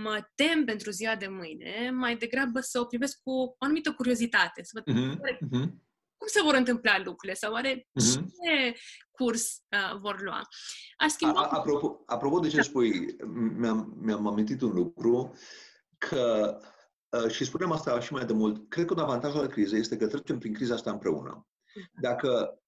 mă 0.03 0.29
tem 0.35 0.65
pentru 0.65 0.91
ziua 0.91 1.17
de 1.17 1.29
mâine, 1.29 1.91
mai 1.91 2.17
degrabă 2.17 2.61
să 2.61 2.81
o 2.81 2.85
privesc 2.85 3.19
cu 3.23 3.31
o 3.31 3.55
anumită 3.59 3.93
curiozitate, 3.93 4.63
să 4.63 4.83
văd 4.85 4.97
uh-huh. 4.97 5.90
Uh-huh 6.21 6.29
cum 6.29 6.29
se 6.29 6.43
vor 6.43 6.55
întâmpla 6.55 6.99
lucrurile 6.99 7.35
sau 7.35 7.53
oare 7.53 7.79
uh-huh. 7.79 8.25
ce 8.25 8.77
curs 9.11 9.63
uh, 9.71 9.99
vor 10.01 10.21
lua. 10.21 10.49
Aș 10.97 11.11
schimba... 11.11 11.41
Apropo, 11.41 12.03
apropo 12.07 12.39
de 12.39 12.49
ce 12.49 12.57
da. 12.57 12.63
spui, 12.63 13.17
mi-am, 13.57 13.97
mi-am 14.01 14.27
amintit 14.27 14.61
un 14.61 14.71
lucru 14.71 15.35
că 15.99 16.57
uh, 17.09 17.31
și 17.31 17.45
spunem 17.45 17.73
asta 17.73 18.01
și 18.01 18.13
mai 18.13 18.25
de 18.25 18.33
mult, 18.33 18.69
cred 18.69 18.87
că 18.87 18.95
un 18.95 19.01
avantaj 19.01 19.35
al 19.35 19.47
crizei 19.47 19.81
este 19.81 19.97
că 19.97 20.07
trecem 20.07 20.39
prin 20.39 20.55
criza 20.55 20.75
asta 20.75 20.91
împreună. 20.91 21.47
Mhm. 21.75 22.01
Dacă 22.01 22.61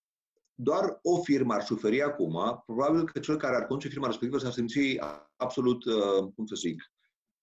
doar 0.55 0.99
o 1.03 1.23
firmă 1.23 1.55
ar 1.55 1.63
suferi 1.63 2.03
acum, 2.03 2.63
probabil 2.67 3.05
că 3.05 3.19
cel 3.19 3.37
care 3.37 3.57
ar 3.57 3.67
conduce 3.67 3.89
firma 3.89 4.07
respectivă 4.07 4.39
s-ar 4.39 4.53
simți 4.53 4.99
absolut, 5.37 5.85
uh, 5.85 6.33
cum 6.35 6.47
să 6.47 6.55
zic, 6.55 6.93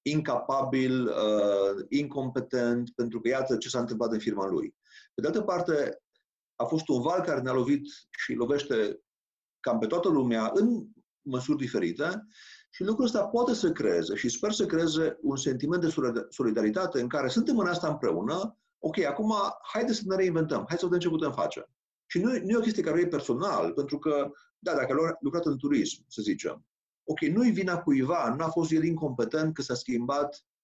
incapabil, 0.02 1.08
uh, 1.08 1.86
incompetent, 1.90 2.90
pentru 2.96 3.20
că 3.20 3.28
iată 3.28 3.58
ce 3.58 3.70
s-a 3.70 3.80
întâmplat 3.80 4.12
în 4.12 4.20
firma 4.20 4.48
lui. 4.48 4.76
Pe 5.20 5.28
de 5.30 5.38
altă 5.38 5.52
parte, 5.52 6.02
a 6.56 6.64
fost 6.64 6.88
un 6.88 7.02
val 7.02 7.22
care 7.22 7.42
ne-a 7.42 7.54
lovit 7.54 7.82
și 8.10 8.34
lovește 8.34 9.02
cam 9.60 9.80
pe 9.80 9.88
toată 9.88 10.10
lumea 10.10 10.52
în 10.54 10.88
măsuri 11.22 11.58
diferite 11.58 12.26
și 12.70 12.84
lucrul 12.84 13.06
ăsta 13.06 13.28
poate 13.28 13.54
să 13.54 13.72
creeze 13.72 14.16
și 14.16 14.30
sper 14.30 14.52
să 14.52 14.66
creeze 14.66 15.18
un 15.22 15.36
sentiment 15.38 15.82
de 15.82 16.28
solidaritate 16.30 17.02
în 17.02 17.08
care 17.08 17.28
suntem 17.28 17.58
în 17.58 17.68
asta 17.68 17.88
împreună, 17.88 18.58
ok, 18.80 19.04
acum 19.04 19.34
haide 19.74 19.94
să 19.94 20.02
ne 20.06 20.16
reinventăm, 20.16 20.66
hai 20.68 20.78
să 20.78 20.86
vedem 20.86 21.00
ce 21.00 21.10
putem 21.10 21.32
face. 21.32 21.70
Și 22.06 22.20
nu, 22.20 22.32
nu 22.32 22.50
e 22.50 22.58
o 22.58 22.62
chestie 22.62 22.84
care 22.84 23.02
e 23.02 23.08
personal, 23.08 23.74
pentru 23.74 24.00
că, 24.00 24.32
da, 24.60 24.74
dacă 24.76 24.94
a 24.94 25.18
lucrat 25.20 25.46
în 25.46 25.58
turism, 25.58 26.04
să 26.08 26.22
zicem, 26.22 26.66
ok, 27.04 27.20
nu-i 27.20 27.52
vina 27.52 27.78
cuiva, 27.78 28.36
nu 28.38 28.44
a 28.44 28.50
fost 28.50 28.72
el 28.72 28.84
incompetent 28.84 29.54
că 29.54 29.62
s-a 29.62 29.74
schimbat, 29.74 30.28
um, 30.28 30.59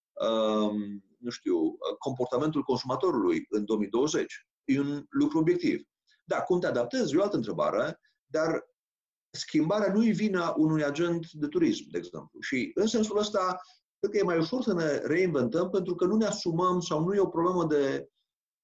nu 1.18 1.30
știu, 1.30 1.78
comportamentul 2.00 2.64
consumatorului 2.64 3.46
în 3.50 3.66
2020. 3.66 4.48
E 4.64 4.80
un 4.80 5.06
lucru 5.10 5.38
obiectiv. 5.38 5.82
Da, 6.24 6.42
cum 6.42 6.60
te 6.60 6.68
adaptezi? 6.68 7.14
E 7.14 7.18
o 7.18 7.22
altă 7.22 7.36
întrebare, 7.36 8.00
dar 8.26 8.66
schimbarea 9.30 9.94
nu-i 9.94 10.12
vina 10.12 10.54
unui 10.58 10.84
agent 10.84 11.32
de 11.32 11.48
turism, 11.48 11.84
de 11.92 11.98
exemplu. 11.98 12.40
Și 12.42 12.72
în 12.76 12.88
sensul 12.88 13.18
ăsta, 13.18 13.60
cred 14.00 14.12
că 14.12 14.18
e 14.18 14.24
mai 14.24 14.38
ușor 14.38 14.62
să 14.62 14.74
ne 14.74 14.98
reinventăm 14.98 15.70
pentru 15.70 15.96
că 15.96 16.06
nu 16.06 16.16
ne 16.16 16.26
asumăm 16.26 16.80
sau 16.80 17.04
nu 17.04 17.14
e 17.14 17.20
o 17.20 17.28
problemă 17.28 17.66
de 17.66 18.10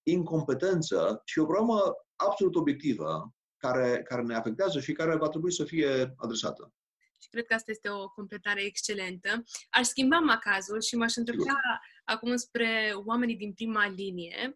incompetență, 0.03 1.21
ci 1.25 1.35
e 1.35 1.41
o 1.41 1.45
problemă 1.45 1.93
absolut 2.15 2.55
obiectivă 2.55 3.33
care, 3.57 4.01
care 4.03 4.21
ne 4.21 4.35
afectează 4.35 4.79
și 4.79 4.93
care 4.93 5.15
va 5.15 5.29
trebui 5.29 5.53
să 5.53 5.63
fie 5.63 6.13
adresată. 6.15 6.73
Și 7.21 7.29
cred 7.29 7.45
că 7.45 7.53
asta 7.53 7.71
este 7.71 7.89
o 7.89 8.09
completare 8.09 8.61
excelentă. 8.63 9.43
Aș 9.69 9.85
schimba 9.85 10.19
macazul 10.19 10.81
și 10.81 10.95
m-aș 10.95 11.15
întreba 11.15 11.59
acum 12.03 12.35
spre 12.35 12.91
oamenii 13.05 13.35
din 13.35 13.53
prima 13.53 13.87
linie 13.87 14.55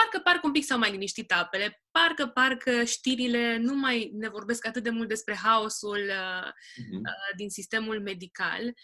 parcă, 0.00 0.18
parcă 0.18 0.46
un 0.46 0.52
pic 0.52 0.64
s-au 0.64 0.78
mai 0.78 0.90
liniștit 0.90 1.32
apele, 1.32 1.82
parcă, 1.90 2.26
parcă 2.26 2.84
știrile 2.84 3.56
nu 3.56 3.74
mai 3.74 4.10
ne 4.14 4.28
vorbesc 4.28 4.66
atât 4.66 4.82
de 4.82 4.90
mult 4.90 5.08
despre 5.08 5.34
haosul 5.34 5.98
uh, 6.08 6.48
uh-huh. 6.48 7.00
uh, 7.02 7.36
din 7.36 7.50
sistemul 7.50 8.00
medical, 8.02 8.74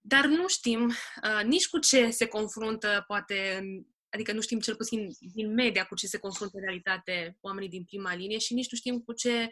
dar 0.00 0.26
nu 0.26 0.48
știm 0.48 0.86
uh, 0.86 1.44
nici 1.44 1.68
cu 1.68 1.78
ce 1.78 2.10
se 2.10 2.26
confruntă, 2.26 3.04
poate, 3.06 3.62
adică 4.10 4.32
nu 4.32 4.40
știm 4.40 4.60
cel 4.60 4.76
puțin 4.76 5.08
din 5.20 5.54
media 5.54 5.84
cu 5.84 5.94
ce 5.94 6.06
se 6.06 6.18
confruntă 6.18 6.56
în 6.56 6.62
realitate 6.62 7.36
oamenii 7.40 7.68
din 7.68 7.84
prima 7.84 8.14
linie 8.14 8.38
și 8.38 8.54
nici 8.54 8.70
nu 8.70 8.76
știm 8.76 9.00
cu 9.00 9.12
ce 9.12 9.48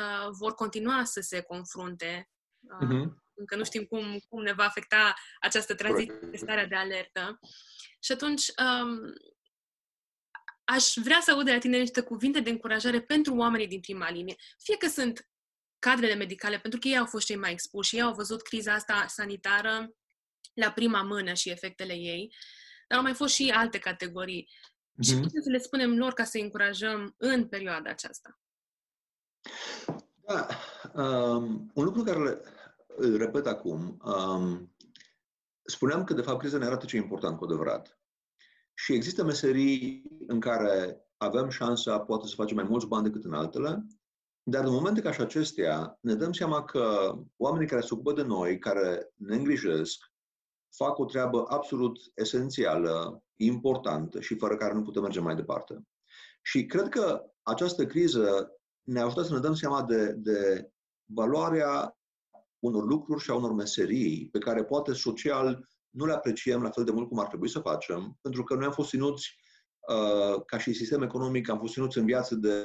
uh, 0.00 0.28
vor 0.38 0.54
continua 0.54 1.04
să 1.04 1.20
se 1.20 1.40
confrunte. 1.40 2.28
Uh, 2.60 2.86
uh-huh. 2.86 3.18
Încă 3.34 3.56
nu 3.56 3.64
știm 3.64 3.84
cum, 3.84 4.18
cum 4.28 4.42
ne 4.42 4.52
va 4.52 4.64
afecta 4.64 5.14
această 5.40 5.74
tranziție 5.74 6.28
de 6.30 6.36
starea 6.36 6.66
de 6.66 6.74
alertă. 6.74 7.38
Și 8.00 8.12
atunci, 8.12 8.44
um, 8.46 8.98
aș 10.64 10.92
vrea 10.94 11.20
să 11.20 11.30
aud 11.30 11.44
de 11.44 11.52
la 11.52 11.58
tine 11.58 11.78
niște 11.78 12.00
cuvinte 12.00 12.40
de 12.40 12.50
încurajare 12.50 13.00
pentru 13.00 13.36
oamenii 13.36 13.66
din 13.66 13.80
prima 13.80 14.10
linie. 14.10 14.34
Fie 14.58 14.76
că 14.76 14.88
sunt 14.88 15.28
cadrele 15.78 16.14
medicale, 16.14 16.58
pentru 16.58 16.80
că 16.80 16.88
ei 16.88 16.98
au 16.98 17.06
fost 17.06 17.26
cei 17.26 17.36
mai 17.36 17.52
expuși, 17.52 17.96
ei 17.96 18.02
au 18.02 18.14
văzut 18.14 18.42
criza 18.42 18.72
asta 18.74 19.04
sanitară 19.08 19.90
la 20.54 20.72
prima 20.72 21.02
mână 21.02 21.34
și 21.34 21.50
efectele 21.50 21.94
ei, 21.94 22.34
dar 22.90 22.98
au 22.98 23.04
mai 23.04 23.14
fost 23.14 23.34
și 23.34 23.52
alte 23.54 23.78
categorii. 23.78 24.48
Mm-hmm. 24.48 25.06
Și 25.06 25.14
cum 25.14 25.28
să 25.28 25.50
le 25.50 25.58
spunem 25.58 25.98
lor 25.98 26.12
ca 26.12 26.24
să-i 26.24 26.42
încurajăm 26.42 27.14
în 27.16 27.48
perioada 27.48 27.90
aceasta? 27.90 28.40
Da, 30.26 30.46
um, 31.02 31.70
un 31.74 31.84
lucru 31.84 32.02
care 32.02 32.40
îl 32.86 33.16
repet 33.16 33.46
acum, 33.46 34.00
um, 34.04 34.74
spuneam 35.62 36.04
că 36.04 36.14
de 36.14 36.22
fapt 36.22 36.38
criza 36.38 36.58
ne 36.58 36.64
arată 36.64 36.86
ce 36.86 36.96
e 36.96 36.98
important 36.98 37.38
cu 37.38 37.44
adevărat. 37.44 37.98
Și 38.74 38.92
există 38.92 39.24
meserii 39.24 40.02
în 40.26 40.40
care 40.40 41.04
avem 41.16 41.48
șansa 41.48 42.00
poate 42.00 42.26
să 42.26 42.34
facem 42.34 42.56
mai 42.56 42.66
mulți 42.68 42.86
bani 42.86 43.04
decât 43.04 43.24
în 43.24 43.34
altele, 43.34 43.86
dar 44.42 44.64
în 44.64 44.72
momente 44.72 45.00
ca 45.00 45.12
și 45.12 45.20
acestea 45.20 45.98
ne 46.00 46.14
dăm 46.14 46.32
seama 46.32 46.64
că 46.64 47.14
oamenii 47.36 47.68
care 47.68 47.80
se 47.80 47.94
ocupă 47.94 48.12
de 48.12 48.22
noi, 48.22 48.58
care 48.58 49.12
ne 49.14 49.36
îngrijesc, 49.36 50.09
fac 50.76 50.98
o 50.98 51.04
treabă 51.04 51.44
absolut 51.48 51.98
esențială, 52.14 53.22
importantă 53.36 54.20
și 54.20 54.36
fără 54.36 54.56
care 54.56 54.74
nu 54.74 54.82
putem 54.82 55.02
merge 55.02 55.20
mai 55.20 55.34
departe. 55.34 55.88
Și 56.42 56.66
cred 56.66 56.88
că 56.88 57.22
această 57.42 57.86
criză 57.86 58.54
ne-a 58.82 59.04
ajutat 59.04 59.24
să 59.24 59.32
ne 59.32 59.40
dăm 59.40 59.54
seama 59.54 59.82
de, 59.82 60.12
de 60.12 60.70
valoarea 61.04 61.98
unor 62.58 62.84
lucruri 62.84 63.22
și 63.22 63.30
a 63.30 63.34
unor 63.34 63.52
meserii 63.52 64.28
pe 64.32 64.38
care 64.38 64.64
poate 64.64 64.92
social 64.92 65.68
nu 65.90 66.06
le 66.06 66.12
apreciem 66.12 66.62
la 66.62 66.70
fel 66.70 66.84
de 66.84 66.90
mult 66.90 67.08
cum 67.08 67.18
ar 67.18 67.26
trebui 67.26 67.48
să 67.48 67.58
facem, 67.58 68.18
pentru 68.20 68.44
că 68.44 68.54
noi 68.54 68.64
am 68.64 68.72
fost 68.72 68.88
ținuți, 68.88 69.36
uh, 69.88 70.42
ca 70.44 70.58
și 70.58 70.72
sistem 70.72 71.02
economic, 71.02 71.48
am 71.48 71.58
fost 71.58 71.72
ținuți 71.72 71.98
în 71.98 72.04
viață 72.04 72.34
de 72.34 72.64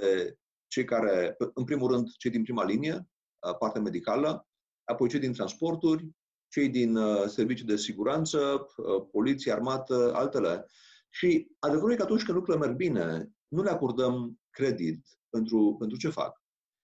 cei 0.68 0.84
care, 0.84 1.36
în 1.54 1.63
primul 1.63 1.91
rând, 1.91 2.12
cei 2.18 2.32
din 2.32 2.44
prima 2.44 2.63
linie, 2.63 2.94
uh, 2.94 3.58
partea 3.58 3.82
medicală, 3.82 4.48
apoi 4.84 5.10
cei 5.10 5.20
din 5.20 5.34
transporturi, 5.34 6.10
cei 6.56 6.70
din 6.70 6.96
uh, 6.96 7.28
servicii 7.28 7.65
de 7.65 7.76
siguranță, 7.76 8.68
poliție, 9.12 9.52
armată, 9.52 10.12
altele. 10.13 10.65
Și 11.10 11.48
adevărul 11.60 11.91
e 11.91 11.96
că 11.96 12.04
atunci 12.04 12.24
când 12.24 12.38
lucrurile 12.38 12.65
merg 12.65 12.78
bine, 12.78 13.32
nu 13.48 13.63
le 13.63 13.70
acordăm 13.70 14.39
credit 14.50 15.06
pentru, 15.30 15.76
pentru 15.80 15.98
ce 15.98 16.10
fac. 16.10 16.41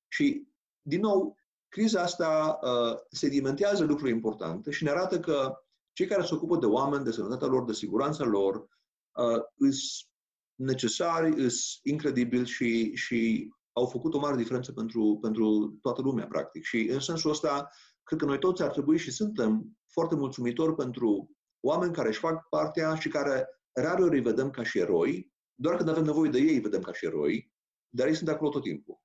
Și, 0.08 0.48
din 0.82 1.00
nou, 1.00 1.38
criza 1.68 2.02
asta 2.02 2.60
uh, 2.62 2.98
sedimentează 3.10 3.84
lucruri 3.84 4.12
importante 4.12 4.72
și 4.72 4.84
ne 4.84 4.90
arată 4.90 5.20
că 5.20 5.54
cei 5.92 6.08
care 6.08 6.26
se 6.26 6.34
ocupă 6.34 6.58
de 6.58 6.66
oameni, 6.66 7.04
de 7.04 7.12
sănătatea 7.12 7.48
lor, 7.48 7.66
de 7.66 7.74
siguranța 7.74 8.24
lor, 8.24 8.56
uh, 8.56 9.42
sunt 9.56 10.10
necesari, 10.56 11.32
sunt 11.32 11.80
incredibili 11.84 12.48
și, 12.48 12.96
și 12.96 13.50
au 13.74 13.86
făcut 13.86 14.14
o 14.14 14.20
mare 14.20 14.36
diferență 14.36 14.72
pentru, 14.72 15.18
pentru 15.22 15.78
toată 15.82 16.02
lumea, 16.02 16.28
practic. 16.28 16.64
Și 16.64 16.90
în 16.92 17.00
sensul 17.00 17.32
ăsta, 17.32 17.70
cred 18.12 18.24
că 18.24 18.30
noi 18.30 18.39
toți 18.39 18.63
ar 18.63 18.71
trebui 18.71 18.97
și 18.97 19.12
suntem 19.12 19.78
foarte 19.88 20.15
mulțumitori 20.15 20.76
pentru 20.76 21.32
oameni 21.60 21.93
care 21.93 22.08
își 22.08 22.19
fac 22.19 22.47
partea 22.50 22.95
și 22.95 23.10
care 23.10 23.47
rareori 23.71 24.15
îi 24.15 24.21
vedem 24.21 24.50
ca 24.50 24.63
și 24.63 24.80
eroi, 24.80 25.32
doar 25.56 25.76
când 25.76 25.89
avem 25.89 26.04
nevoie 26.04 26.30
de 26.30 26.38
ei 26.38 26.54
îi 26.54 26.60
vedem 26.60 26.82
ca 26.82 26.93
și 26.93 27.06
eroi, 27.06 27.52
dar 27.89 28.08
ei 28.08 28.15
sunt 28.15 28.30
acolo 28.30 28.50
tot 28.50 28.62
timpul. 28.62 29.00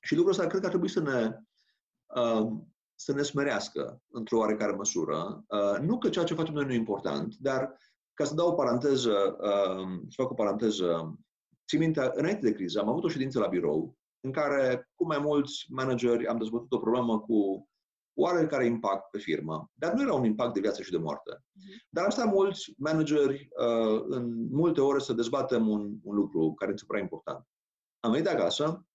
Și 0.00 0.14
lucrul 0.14 0.32
ăsta 0.32 0.46
cred 0.46 0.60
că 0.60 0.66
ar 0.66 0.72
trebui 0.72 0.88
să 0.88 1.00
ne, 1.00 1.36
uh, 2.20 2.50
să 2.94 3.12
ne 3.12 3.22
smerească 3.22 4.02
într-o 4.10 4.38
oarecare 4.38 4.72
măsură. 4.72 5.44
Uh, 5.48 5.78
nu 5.80 5.98
că 5.98 6.08
ceea 6.08 6.24
ce 6.24 6.34
facem 6.34 6.54
noi 6.54 6.64
nu 6.64 6.72
e 6.72 6.76
important, 6.76 7.34
dar 7.36 7.76
ca 8.14 8.24
să 8.24 8.34
dau 8.34 8.48
o 8.48 8.54
paranteză, 8.54 9.36
uh, 9.40 10.00
să 10.08 10.22
fac 10.22 10.30
o 10.30 10.34
paranteză, 10.34 11.18
țin 11.68 11.78
minte, 11.78 12.10
înainte 12.14 12.48
de 12.48 12.52
criză 12.52 12.80
am 12.80 12.88
avut 12.88 13.04
o 13.04 13.08
ședință 13.08 13.38
la 13.38 13.48
birou 13.48 13.96
în 14.20 14.32
care 14.32 14.90
cu 14.94 15.06
mai 15.06 15.18
mulți 15.18 15.66
manageri 15.68 16.26
am 16.26 16.38
dezbătut 16.38 16.72
o 16.72 16.78
problemă 16.78 17.20
cu 17.20 17.66
oarecare 18.14 18.66
impact 18.66 19.10
pe 19.10 19.18
firmă, 19.18 19.70
dar 19.74 19.92
nu 19.92 20.02
era 20.02 20.14
un 20.14 20.24
impact 20.24 20.54
de 20.54 20.60
viață 20.60 20.82
și 20.82 20.90
de 20.90 20.98
moarte. 20.98 21.36
Uh-huh. 21.36 21.88
Dar 21.88 22.04
am 22.04 22.10
stat 22.10 22.26
mulți 22.26 22.74
manageri 22.76 23.48
uh, 23.58 24.02
în 24.08 24.48
multe 24.50 24.80
ore 24.80 24.98
să 24.98 25.12
dezbatem 25.12 25.68
un, 25.68 25.98
un 26.02 26.14
lucru 26.14 26.54
care 26.54 26.72
mi 26.72 26.78
se 26.78 26.84
părea 26.86 27.02
important. 27.02 27.46
Am 28.00 28.10
venit 28.10 28.26
acasă 28.26 28.86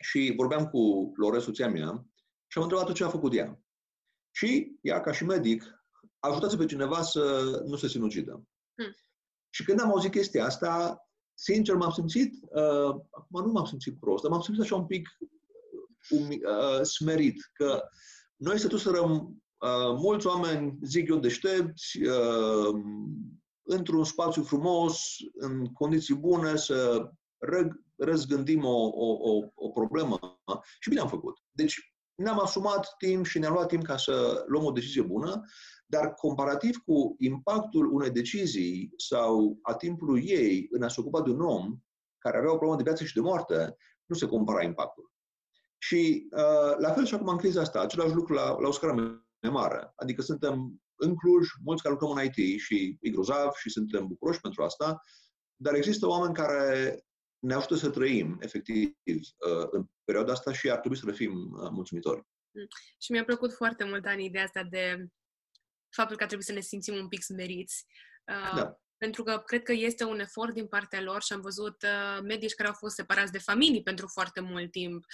și 0.00 0.32
vorbeam 0.36 0.66
cu 0.66 1.12
Lore, 1.16 1.38
soția 1.38 1.68
mea, 1.68 2.06
și 2.46 2.58
am 2.58 2.62
întrebat 2.62 2.92
ce 2.92 3.04
a 3.04 3.08
făcut 3.08 3.34
ea. 3.34 3.62
Și 4.30 4.78
ea, 4.80 5.00
ca 5.00 5.12
și 5.12 5.24
medic, 5.24 5.64
ajutați 6.18 6.56
pe 6.56 6.64
cineva 6.64 7.02
să 7.02 7.50
nu 7.66 7.76
se 7.76 7.88
sinucidă. 7.88 8.32
Hmm. 8.74 8.94
Și 9.50 9.64
când 9.64 9.80
am 9.80 9.90
auzit 9.90 10.10
chestia 10.10 10.44
asta, 10.44 11.04
sincer 11.34 11.74
m-am 11.74 11.90
simțit, 11.90 12.34
uh, 12.42 12.94
acum 13.10 13.44
nu 13.44 13.52
m-am 13.52 13.64
simțit 13.64 13.98
prost, 13.98 14.22
dar 14.22 14.30
m-am 14.30 14.40
simțit 14.40 14.62
așa 14.62 14.74
un 14.74 14.86
pic 14.86 15.08
um, 16.10 16.28
uh, 16.28 16.82
smerit, 16.82 17.50
că 17.52 17.82
noi 18.40 18.58
stătuserăm 18.58 19.12
uh, 19.58 19.96
mulți 19.98 20.26
oameni, 20.26 20.78
zic 20.82 21.08
eu, 21.08 21.18
deștepți, 21.18 22.02
uh, 22.02 22.80
într-un 23.62 24.04
spațiu 24.04 24.42
frumos, 24.42 25.16
în 25.34 25.72
condiții 25.72 26.14
bune, 26.14 26.56
să 26.56 27.08
ră- 27.46 27.94
răzgândim 27.96 28.64
o, 28.64 28.90
o, 28.92 29.30
o, 29.30 29.42
o 29.54 29.68
problemă 29.68 30.18
și 30.80 30.88
bine 30.88 31.00
am 31.00 31.08
făcut. 31.08 31.38
Deci 31.50 31.94
ne-am 32.14 32.40
asumat 32.40 32.94
timp 32.98 33.26
și 33.26 33.38
ne-am 33.38 33.52
luat 33.52 33.68
timp 33.68 33.82
ca 33.82 33.96
să 33.96 34.44
luăm 34.46 34.64
o 34.64 34.70
decizie 34.70 35.02
bună, 35.02 35.40
dar 35.86 36.14
comparativ 36.14 36.76
cu 36.76 37.14
impactul 37.18 37.92
unei 37.92 38.10
decizii 38.10 38.92
sau 38.96 39.58
a 39.62 39.74
timpului 39.74 40.24
ei 40.26 40.66
în 40.70 40.82
a 40.82 40.88
se 40.88 41.00
ocupa 41.00 41.22
de 41.22 41.30
un 41.30 41.40
om 41.40 41.78
care 42.18 42.36
avea 42.36 42.52
o 42.52 42.56
problemă 42.56 42.76
de 42.76 42.82
viață 42.82 43.04
și 43.04 43.14
de 43.14 43.20
moarte, 43.20 43.76
nu 44.06 44.16
se 44.16 44.26
compara 44.26 44.62
impactul. 44.62 45.09
Și 45.82 46.28
uh, 46.30 46.76
la 46.78 46.92
fel 46.92 47.06
și 47.06 47.14
acum 47.14 47.28
în 47.28 47.36
criza 47.36 47.60
asta, 47.60 47.80
același 47.80 48.14
lucru 48.14 48.32
la, 48.34 48.58
la 48.58 48.68
o 48.68 48.72
scară 48.72 48.92
mai 48.92 49.52
mare. 49.52 49.92
Adică 49.96 50.22
suntem 50.22 50.80
în 50.94 51.16
Cluj, 51.16 51.48
mulți 51.64 51.82
care 51.82 51.94
lucrăm 51.94 52.16
în 52.16 52.24
IT 52.24 52.60
și 52.60 52.96
e 53.00 53.10
grozav 53.10 53.52
și 53.54 53.70
suntem 53.70 54.06
bucuroși 54.06 54.40
pentru 54.40 54.62
asta, 54.62 55.00
dar 55.56 55.74
există 55.74 56.06
oameni 56.06 56.34
care 56.34 56.98
ne 57.38 57.54
ajută 57.54 57.74
să 57.74 57.90
trăim, 57.90 58.38
efectiv, 58.40 58.94
uh, 59.06 59.66
în 59.70 59.86
perioada 60.04 60.32
asta 60.32 60.52
și 60.52 60.70
ar 60.70 60.78
trebui 60.78 60.98
să 60.98 61.06
le 61.06 61.12
fim 61.12 61.32
uh, 61.32 61.70
mulțumitori. 61.70 62.26
Mm. 62.50 62.66
Și 63.02 63.12
mi-a 63.12 63.24
plăcut 63.24 63.52
foarte 63.52 63.84
mult, 63.84 64.06
Ani, 64.06 64.24
ideea 64.24 64.44
asta 64.44 64.62
de 64.62 65.06
faptul 65.96 66.16
că 66.16 66.24
trebuie 66.24 66.46
să 66.46 66.52
ne 66.52 66.60
simțim 66.60 66.94
un 66.94 67.08
pic 67.08 67.22
smeriți. 67.22 67.84
Uh, 68.26 68.56
da. 68.56 68.80
Pentru 69.04 69.22
că 69.22 69.42
cred 69.46 69.62
că 69.62 69.72
este 69.72 70.04
un 70.04 70.20
efort 70.20 70.54
din 70.54 70.66
partea 70.66 71.00
lor 71.02 71.22
și 71.22 71.32
am 71.32 71.40
văzut 71.40 71.82
uh, 71.82 72.22
medici 72.22 72.54
care 72.54 72.68
au 72.68 72.74
fost 72.74 72.94
separați 72.94 73.32
de 73.32 73.38
familii 73.38 73.82
pentru 73.82 74.06
foarte 74.06 74.40
mult 74.40 74.70
timp 74.70 75.04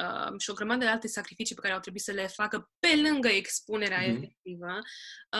uh, 0.00 0.38
și 0.38 0.50
o 0.50 0.54
grămadă 0.54 0.84
de 0.84 0.90
alte 0.90 1.06
sacrificii 1.06 1.54
pe 1.54 1.60
care 1.60 1.74
au 1.74 1.80
trebuit 1.80 2.02
să 2.02 2.12
le 2.12 2.26
facă 2.26 2.70
pe 2.78 3.00
lângă 3.02 3.28
expunerea 3.28 4.02
mm-hmm. 4.02 4.16
efectivă. 4.16 4.78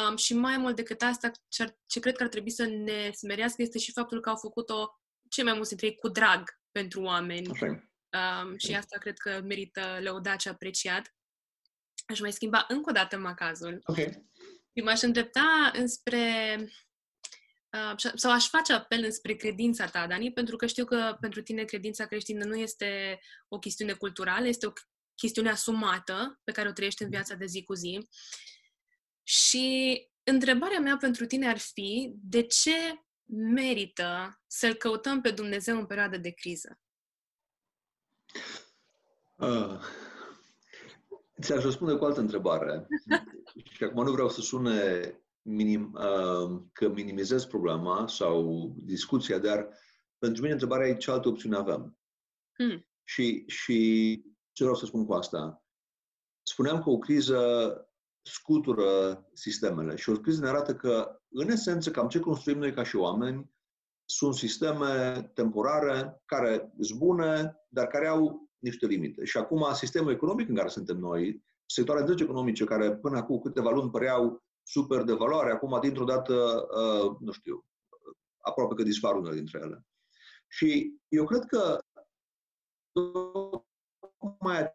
Um, 0.09 0.17
și 0.17 0.35
mai 0.35 0.57
mult 0.57 0.77
decât 0.77 1.03
asta, 1.03 1.31
ce, 1.49 1.77
ce 1.87 2.01
cred 2.01 2.17
că 2.17 2.23
ar 2.23 2.29
trebui 2.29 2.51
să 2.51 2.65
ne 2.65 3.11
smerească 3.11 3.63
este 3.63 3.79
și 3.79 3.93
faptul 3.93 4.21
că 4.21 4.29
au 4.29 4.37
făcut-o 4.37 5.01
cei 5.29 5.45
mai 5.45 5.53
mulți 5.53 5.69
dintre 5.69 5.87
ei 5.87 5.97
cu 5.97 6.09
drag 6.09 6.59
pentru 6.73 7.03
oameni. 7.03 7.49
Okay. 7.49 7.91
Um, 8.43 8.57
și 8.57 8.75
asta 8.75 8.99
cred 8.99 9.19
că 9.19 9.41
merită 9.45 9.99
lăudat 10.01 10.41
și 10.41 10.49
apreciat. 10.49 11.15
Aș 12.07 12.21
mai 12.21 12.33
schimba 12.33 12.65
încă 12.69 12.91
o 12.91 12.93
dată 12.93 13.19
macazul. 13.19 13.81
Okay. 13.85 14.29
Și 14.77 14.85
m-aș 14.85 15.01
îndrepta 15.01 15.71
înspre 15.75 16.57
uh, 17.73 18.13
sau 18.15 18.33
aș 18.33 18.49
face 18.49 18.73
apel 18.73 19.05
înspre 19.05 19.35
credința 19.35 19.87
ta, 19.87 20.07
Dani, 20.07 20.33
pentru 20.33 20.57
că 20.57 20.67
știu 20.67 20.85
că 20.85 21.17
pentru 21.21 21.43
tine 21.43 21.65
credința 21.65 22.07
creștină 22.07 22.45
nu 22.45 22.55
este 22.55 23.21
o 23.49 23.59
chestiune 23.59 23.93
culturală, 23.93 24.47
este 24.47 24.67
o 24.67 24.73
chestiune 25.15 25.51
asumată 25.51 26.41
pe 26.45 26.53
care 26.53 26.69
o 26.69 26.73
trăiești 26.73 27.03
în 27.03 27.09
mm. 27.09 27.15
viața 27.15 27.35
de 27.35 27.47
zi 27.47 27.63
cu 27.63 27.75
zi. 27.75 28.09
Și 29.23 29.99
întrebarea 30.23 30.81
mea 30.81 30.97
pentru 30.97 31.27
tine 31.27 31.49
ar 31.49 31.59
fi 31.59 32.13
de 32.15 32.43
ce 32.43 33.05
merită 33.25 34.41
să-L 34.47 34.75
căutăm 34.75 35.21
pe 35.21 35.31
Dumnezeu 35.31 35.79
în 35.79 35.87
perioada 35.87 36.17
de 36.17 36.31
criză? 36.31 36.81
Uh, 39.37 39.81
ți-aș 41.41 41.63
răspunde 41.63 41.95
cu 41.95 42.05
altă 42.05 42.21
întrebare. 42.21 42.87
și 43.75 43.85
acum 43.85 44.05
nu 44.05 44.13
vreau 44.13 44.29
să 44.29 44.41
sune 44.41 45.15
minim, 45.43 45.93
uh, 45.93 46.61
că 46.73 46.89
minimizez 46.89 47.45
problema 47.45 48.07
sau 48.07 48.73
discuția, 48.77 49.39
dar 49.39 49.69
pentru 50.19 50.41
mine 50.41 50.53
întrebarea 50.53 50.89
e 50.89 50.97
ce 50.97 51.11
altă 51.11 51.29
opțiune 51.29 51.57
avem. 51.57 51.99
Hmm. 52.53 52.87
Și, 53.05 53.45
și 53.47 54.13
ce 54.53 54.63
vreau 54.63 54.79
să 54.79 54.87
spun 54.87 55.07
cu 55.07 55.13
asta? 55.13 55.65
Spuneam 56.43 56.83
că 56.83 56.91
o 56.91 56.99
criză 56.99 57.41
scutură 58.23 59.23
sistemele 59.33 59.97
și 59.97 60.11
o 60.11 60.13
criză 60.13 60.41
ne 60.41 60.49
arată 60.49 60.75
că, 60.75 61.21
în 61.29 61.49
esență, 61.49 61.91
cam 61.91 62.09
ce 62.09 62.21
construim 62.21 62.59
noi 62.59 62.73
ca 62.73 62.83
și 62.83 62.97
oameni 62.97 63.51
sunt 64.05 64.35
sisteme 64.35 65.23
temporare 65.35 66.23
care 66.25 66.73
sunt 66.81 66.99
bune, 66.99 67.57
dar 67.69 67.87
care 67.87 68.07
au 68.07 68.51
niște 68.59 68.87
limite. 68.87 69.25
Și 69.25 69.37
acum, 69.37 69.67
sistemul 69.73 70.13
economic 70.13 70.49
în 70.49 70.55
care 70.55 70.69
suntem 70.69 70.97
noi, 70.97 71.45
sectoare 71.67 72.01
întregi 72.01 72.23
economice 72.23 72.65
care 72.65 72.97
până 72.97 73.17
acum 73.17 73.39
câteva 73.39 73.71
luni 73.71 73.91
păreau 73.91 74.45
super 74.63 75.03
de 75.03 75.13
valoare, 75.13 75.53
acum 75.53 75.81
dintr-o 75.81 76.05
dată, 76.05 76.67
uh, 76.77 77.17
nu 77.21 77.33
știu, 77.33 77.65
aproape 78.41 78.75
că 78.75 78.83
dispar 78.83 79.15
unele 79.15 79.35
dintre 79.35 79.59
ele. 79.63 79.87
Și 80.49 80.99
eu 81.09 81.25
cred 81.25 81.45
că 81.45 81.79
tocmai 84.19 84.75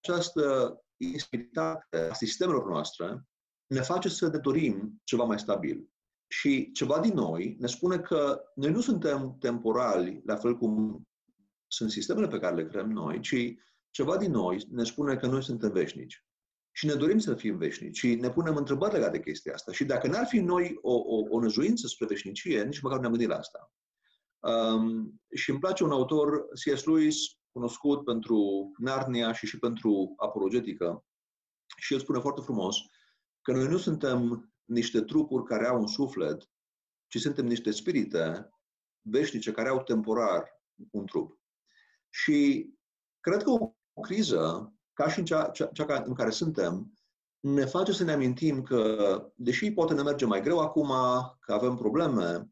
această 0.00 0.78
instabilitate 0.96 1.96
a 2.10 2.14
sistemelor 2.14 2.68
noastre 2.68 3.26
ne 3.66 3.80
face 3.80 4.08
să 4.08 4.28
ne 4.28 4.38
dorim 4.38 5.00
ceva 5.04 5.24
mai 5.24 5.38
stabil. 5.38 5.88
Și 6.28 6.70
ceva 6.72 7.00
din 7.00 7.14
noi 7.14 7.56
ne 7.58 7.66
spune 7.66 7.98
că 7.98 8.42
noi 8.54 8.70
nu 8.70 8.80
suntem 8.80 9.36
temporali, 9.38 10.22
la 10.24 10.36
fel 10.36 10.56
cum 10.56 11.02
sunt 11.66 11.90
sistemele 11.90 12.28
pe 12.28 12.38
care 12.38 12.54
le 12.54 12.66
creăm 12.66 12.90
noi, 12.90 13.20
ci 13.20 13.54
ceva 13.90 14.16
din 14.16 14.30
noi 14.30 14.66
ne 14.70 14.84
spune 14.84 15.16
că 15.16 15.26
noi 15.26 15.42
suntem 15.42 15.72
veșnici. 15.72 16.24
Și 16.76 16.86
ne 16.86 16.94
dorim 16.94 17.18
să 17.18 17.34
fim 17.34 17.56
veșnici 17.56 17.96
și 17.96 18.14
ne 18.14 18.30
punem 18.30 18.56
întrebări 18.56 18.92
legate 18.92 19.16
de 19.16 19.22
chestia 19.22 19.54
asta. 19.54 19.72
Și 19.72 19.84
dacă 19.84 20.06
n-ar 20.06 20.26
fi 20.26 20.38
noi 20.38 20.78
o, 20.82 20.92
o, 20.92 21.26
o 21.28 21.40
năzuință 21.40 21.86
spre 21.86 22.06
veșnicie, 22.06 22.64
nici 22.64 22.80
măcar 22.80 22.96
nu 22.96 23.00
ne-am 23.00 23.12
gândit 23.12 23.30
la 23.30 23.38
asta. 23.38 23.72
Um, 24.38 25.20
și 25.34 25.50
îmi 25.50 25.58
place 25.58 25.84
un 25.84 25.90
autor, 25.90 26.48
C.S. 26.48 26.84
Lewis, 26.84 27.16
cunoscut 27.52 28.04
pentru 28.04 28.70
Narnia 28.78 29.32
și 29.32 29.46
și 29.46 29.58
pentru 29.58 30.14
apologetică. 30.16 31.04
Și 31.76 31.92
el 31.92 32.00
spune 32.00 32.20
foarte 32.20 32.40
frumos 32.40 32.76
că 33.42 33.52
noi 33.52 33.66
nu 33.66 33.76
suntem 33.76 34.52
niște 34.64 35.00
trupuri 35.00 35.44
care 35.44 35.66
au 35.66 35.80
un 35.80 35.86
suflet, 35.86 36.50
ci 37.06 37.18
suntem 37.18 37.46
niște 37.46 37.70
spirite 37.70 38.50
veșnice 39.00 39.52
care 39.52 39.68
au 39.68 39.82
temporar 39.82 40.62
un 40.90 41.06
trup. 41.06 41.40
Și 42.10 42.68
cred 43.20 43.42
că 43.42 43.50
o 43.50 43.74
criză, 44.00 44.74
ca 44.94 45.08
și 45.08 45.18
în 45.18 45.24
cea, 45.24 45.48
cea, 45.48 45.66
cea 45.66 46.02
în 46.06 46.14
care 46.14 46.30
suntem, 46.30 46.92
ne 47.40 47.64
face 47.64 47.92
să 47.92 48.04
ne 48.04 48.12
amintim 48.12 48.62
că, 48.62 49.32
deși 49.34 49.72
poate 49.72 49.94
ne 49.94 50.02
merge 50.02 50.24
mai 50.24 50.42
greu 50.42 50.58
acum, 50.58 50.92
că 51.40 51.52
avem 51.52 51.76
probleme, 51.76 52.48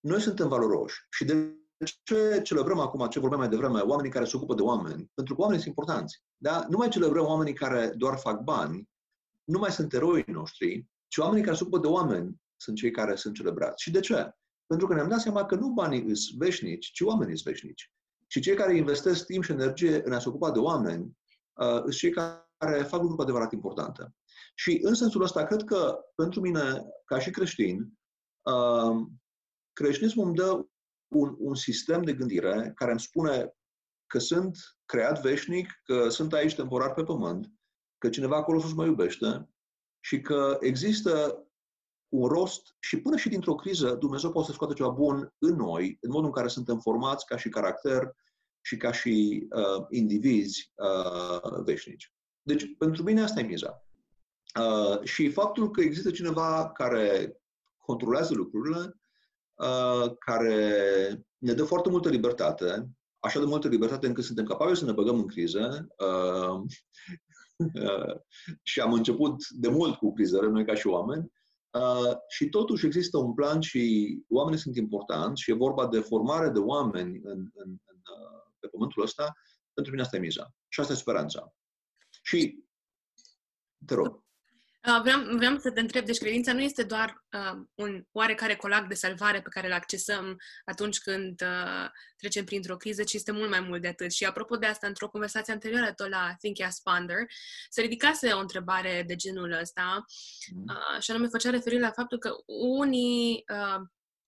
noi 0.00 0.20
suntem 0.20 0.48
valoroși. 0.48 1.06
Și 1.10 1.24
de 1.24 1.56
ce 2.02 2.40
celebrăm 2.42 2.78
acum, 2.78 3.08
ce 3.08 3.20
vorbeam 3.20 3.40
mai 3.40 3.50
devreme, 3.50 3.80
oamenii 3.80 4.10
care 4.10 4.24
se 4.24 4.36
ocupă 4.36 4.54
de 4.54 4.62
oameni? 4.62 5.10
Pentru 5.14 5.34
că 5.34 5.40
oamenii 5.40 5.62
sunt 5.62 5.76
importanți. 5.76 6.22
Da? 6.36 6.66
Nu 6.68 6.76
mai 6.76 6.88
celebrăm 6.88 7.26
oamenii 7.26 7.54
care 7.54 7.92
doar 7.96 8.18
fac 8.18 8.40
bani, 8.40 8.88
nu 9.44 9.58
mai 9.58 9.70
sunt 9.70 9.92
eroii 9.92 10.24
noștri, 10.26 10.86
ci 11.08 11.16
oamenii 11.16 11.44
care 11.44 11.56
se 11.56 11.62
ocupă 11.62 11.78
de 11.78 11.86
oameni 11.86 12.40
sunt 12.56 12.76
cei 12.76 12.90
care 12.90 13.14
sunt 13.14 13.34
celebrați. 13.34 13.82
Și 13.82 13.90
de 13.90 14.00
ce? 14.00 14.34
Pentru 14.66 14.86
că 14.86 14.94
ne-am 14.94 15.08
dat 15.08 15.20
seama 15.20 15.44
că 15.44 15.54
nu 15.54 15.68
banii 15.68 16.16
sunt 16.16 16.38
veșnici, 16.38 16.90
ci 16.92 17.00
oamenii 17.00 17.38
sunt 17.38 17.54
veșnici. 17.54 17.92
Și 18.26 18.40
cei 18.40 18.54
care 18.54 18.76
investesc 18.76 19.26
timp 19.26 19.44
și 19.44 19.52
energie 19.52 20.02
în 20.04 20.12
a 20.12 20.18
se 20.18 20.28
ocupa 20.28 20.50
de 20.50 20.58
oameni 20.58 21.16
uh, 21.52 21.80
sunt 21.80 21.92
cei 21.92 22.10
care 22.10 22.82
fac 22.82 23.00
lucruri 23.00 23.16
cu 23.16 23.22
adevărat 23.22 23.52
importante. 23.52 24.14
Și 24.54 24.78
în 24.82 24.94
sensul 24.94 25.22
ăsta, 25.22 25.44
cred 25.44 25.62
că 25.64 25.98
pentru 26.14 26.40
mine, 26.40 26.84
ca 27.04 27.18
și 27.18 27.30
creștin, 27.30 27.98
uh, 28.42 29.06
creștinismul 29.72 30.26
îmi 30.26 30.34
dă 30.34 30.66
un, 31.08 31.36
un 31.38 31.54
sistem 31.54 32.02
de 32.02 32.12
gândire 32.12 32.72
care 32.74 32.90
îmi 32.90 33.00
spune 33.00 33.54
că 34.06 34.18
sunt 34.18 34.56
creat 34.84 35.20
veșnic, 35.20 35.80
că 35.84 36.08
sunt 36.08 36.32
aici 36.32 36.54
temporar 36.54 36.94
pe 36.94 37.02
pământ, 37.02 37.52
că 37.98 38.08
cineva 38.08 38.36
acolo 38.36 38.60
sus 38.60 38.72
mă 38.72 38.84
iubește 38.84 39.48
și 40.00 40.20
că 40.20 40.56
există 40.60 41.44
un 42.08 42.28
rost 42.28 42.76
și 42.78 43.00
până 43.00 43.16
și 43.16 43.28
dintr-o 43.28 43.54
criză 43.54 43.94
Dumnezeu 43.94 44.30
poate 44.30 44.46
să 44.46 44.54
scoate 44.54 44.74
ceva 44.74 44.88
bun 44.88 45.34
în 45.38 45.56
noi, 45.56 45.98
în 46.00 46.10
modul 46.10 46.26
în 46.26 46.32
care 46.32 46.48
suntem 46.48 46.78
formați 46.78 47.26
ca 47.26 47.36
și 47.36 47.48
caracter 47.48 48.16
și 48.62 48.76
ca 48.76 48.92
și 48.92 49.46
uh, 49.50 49.86
indivizi 49.90 50.72
uh, 50.74 51.62
veșnici. 51.64 52.12
Deci, 52.42 52.76
pentru 52.78 53.02
mine 53.02 53.22
asta 53.22 53.40
e 53.40 53.42
miza. 53.42 53.86
Uh, 54.60 55.02
și 55.02 55.30
faptul 55.30 55.70
că 55.70 55.80
există 55.80 56.10
cineva 56.10 56.70
care 56.72 57.36
controlează 57.76 58.34
lucrurile, 58.34 59.00
uh, 59.54 60.12
care 60.18 61.26
ne 61.38 61.52
dă 61.52 61.64
foarte 61.64 61.88
multă 61.88 62.08
libertate, 62.08 62.88
așa 63.18 63.38
de 63.38 63.44
multă 63.44 63.68
libertate 63.68 64.06
încât 64.06 64.24
suntem 64.24 64.44
capabili 64.44 64.78
să 64.78 64.84
ne 64.84 64.92
băgăm 64.92 65.18
în 65.18 65.26
criză. 65.26 65.86
Uh, 65.98 66.60
uh, 67.82 68.14
și 68.70 68.80
am 68.80 68.92
început 68.92 69.48
de 69.48 69.68
mult 69.68 69.94
cu 69.94 70.12
crizele, 70.12 70.48
noi 70.48 70.64
ca 70.64 70.74
și 70.74 70.86
oameni, 70.86 71.30
Uh, 71.78 72.16
și 72.28 72.48
totuși 72.48 72.86
există 72.86 73.18
un 73.18 73.34
plan 73.34 73.60
și 73.60 74.18
oamenii 74.28 74.58
sunt 74.58 74.76
importanți 74.76 75.42
și 75.42 75.50
e 75.50 75.54
vorba 75.54 75.88
de 75.88 76.00
formare 76.00 76.48
de 76.48 76.58
oameni 76.58 77.20
în, 77.22 77.48
în, 77.54 77.76
în, 77.84 77.91
uh, 77.91 77.91
pe 77.91 77.91
pământul 78.82 79.02
ăsta. 79.02 79.32
Pentru 79.72 79.92
mine 79.92 80.04
asta 80.04 80.16
e 80.16 80.20
miza. 80.20 80.54
Și 80.68 80.80
asta 80.80 80.92
e 80.92 80.96
speranța. 80.96 81.54
Și, 82.22 82.64
te 83.86 83.94
rog. 83.94 84.22
Uh, 84.88 85.00
vreau, 85.02 85.36
vreau 85.36 85.58
să 85.58 85.70
te 85.70 85.80
întreb, 85.80 86.04
deci 86.04 86.18
credința 86.18 86.52
nu 86.52 86.60
este 86.60 86.82
doar 86.82 87.24
uh, 87.32 87.62
un 87.74 88.04
oarecare 88.12 88.56
colac 88.56 88.88
de 88.88 88.94
salvare 88.94 89.42
pe 89.42 89.48
care 89.48 89.66
îl 89.66 89.72
accesăm 89.72 90.36
atunci 90.64 90.98
când 90.98 91.42
uh, 91.42 91.88
trecem 92.16 92.44
printr-o 92.44 92.76
criză, 92.76 93.02
ci 93.02 93.12
este 93.12 93.32
mult 93.32 93.50
mai 93.50 93.60
mult 93.60 93.80
de 93.82 93.88
atât. 93.88 94.12
Și 94.12 94.24
apropo 94.24 94.56
de 94.56 94.66
asta, 94.66 94.86
într-o 94.86 95.08
conversație 95.08 95.52
anterioară 95.52 95.92
tot 95.92 96.08
la 96.08 96.34
Think 96.38 96.60
As 96.60 96.80
Ponder, 96.80 97.18
se 97.68 97.80
ridicase 97.80 98.32
o 98.32 98.38
întrebare 98.38 99.04
de 99.06 99.16
genul 99.16 99.52
ăsta 99.60 100.04
mm. 100.54 100.64
uh, 100.68 101.02
și 101.02 101.10
anume 101.10 101.28
făcea 101.28 101.50
referire 101.50 101.80
la 101.80 101.90
faptul 101.90 102.18
că 102.18 102.30
unii 102.46 103.44
uh, 103.52 103.80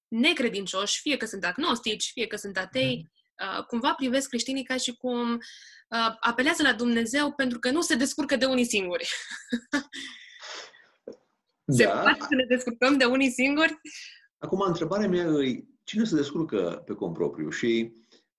necredincioși, 0.08 1.00
fie 1.00 1.16
că 1.16 1.26
sunt 1.26 1.44
agnostici, 1.44 2.10
fie 2.12 2.26
că 2.26 2.36
sunt 2.36 2.58
atei, 2.58 2.96
mm. 2.96 3.12
Uh, 3.40 3.64
cumva 3.64 3.94
privesc 3.94 4.28
creștinii 4.28 4.64
ca 4.64 4.76
și 4.76 4.96
cum 4.96 5.32
uh, 5.32 6.14
apelează 6.20 6.62
la 6.62 6.72
Dumnezeu 6.72 7.32
pentru 7.32 7.58
că 7.58 7.70
nu 7.70 7.80
se 7.80 7.94
descurcă 7.94 8.36
de 8.36 8.44
unii 8.44 8.64
singuri. 8.64 9.08
Se 11.66 11.84
da. 11.84 11.90
poate 11.90 12.20
să 12.20 12.34
ne 12.34 12.44
descurcăm 12.48 12.96
de 12.96 13.04
unii 13.04 13.30
singuri? 13.30 13.80
Acum, 14.38 14.60
întrebarea 14.60 15.08
mea 15.08 15.24
e, 15.24 15.64
cine 15.84 16.04
se 16.04 16.14
descurcă 16.14 16.82
pe 16.86 16.92
cont 16.92 17.14
propriu? 17.14 17.50
Și 17.50 17.92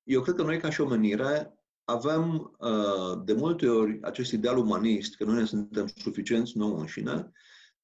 eu 0.03 0.21
cred 0.21 0.36
că 0.36 0.43
noi, 0.43 0.60
ca 0.60 0.69
și 0.69 0.81
omenire, 0.81 1.53
avem 1.84 2.55
uh, 2.60 3.21
de 3.23 3.34
multe 3.34 3.67
ori 3.67 3.99
acest 4.01 4.31
ideal 4.31 4.58
umanist, 4.58 5.15
că 5.15 5.23
noi 5.23 5.36
ne 5.36 5.45
suntem 5.45 5.88
suficienți 5.88 6.58
nouă 6.58 6.79
înșine. 6.79 7.31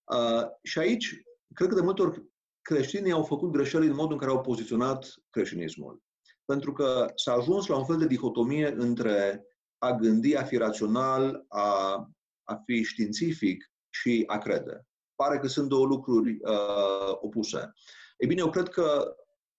Uh, 0.03 0.43
și 0.63 0.79
aici, 0.79 1.21
cred 1.53 1.69
că 1.69 1.75
de 1.75 1.81
multe 1.81 2.01
ori 2.01 2.23
creștinii 2.61 3.11
au 3.11 3.23
făcut 3.23 3.51
greșeli 3.51 3.87
în 3.87 3.95
modul 3.95 4.11
în 4.11 4.17
care 4.17 4.31
au 4.31 4.41
poziționat 4.41 5.13
creștinismul. 5.29 6.01
Pentru 6.51 6.73
că 6.73 7.11
s-a 7.15 7.33
ajuns 7.33 7.67
la 7.67 7.77
un 7.77 7.85
fel 7.85 7.97
de 7.97 8.07
dihotomie 8.07 8.73
între 8.77 9.45
a 9.77 9.91
gândi, 9.91 10.35
a 10.35 10.43
fi 10.43 10.57
rațional, 10.57 11.45
a, 11.47 11.95
a 12.43 12.61
fi 12.65 12.83
științific 12.83 13.71
și 13.89 14.23
a 14.27 14.37
crede 14.37 14.85
pare 15.21 15.39
că 15.39 15.47
sunt 15.47 15.69
două 15.69 15.85
lucruri 15.85 16.31
uh, 16.41 17.11
opuse. 17.21 17.73
Ei 18.17 18.27
bine, 18.27 18.41
eu 18.41 18.49
cred 18.49 18.69
că 18.69 19.15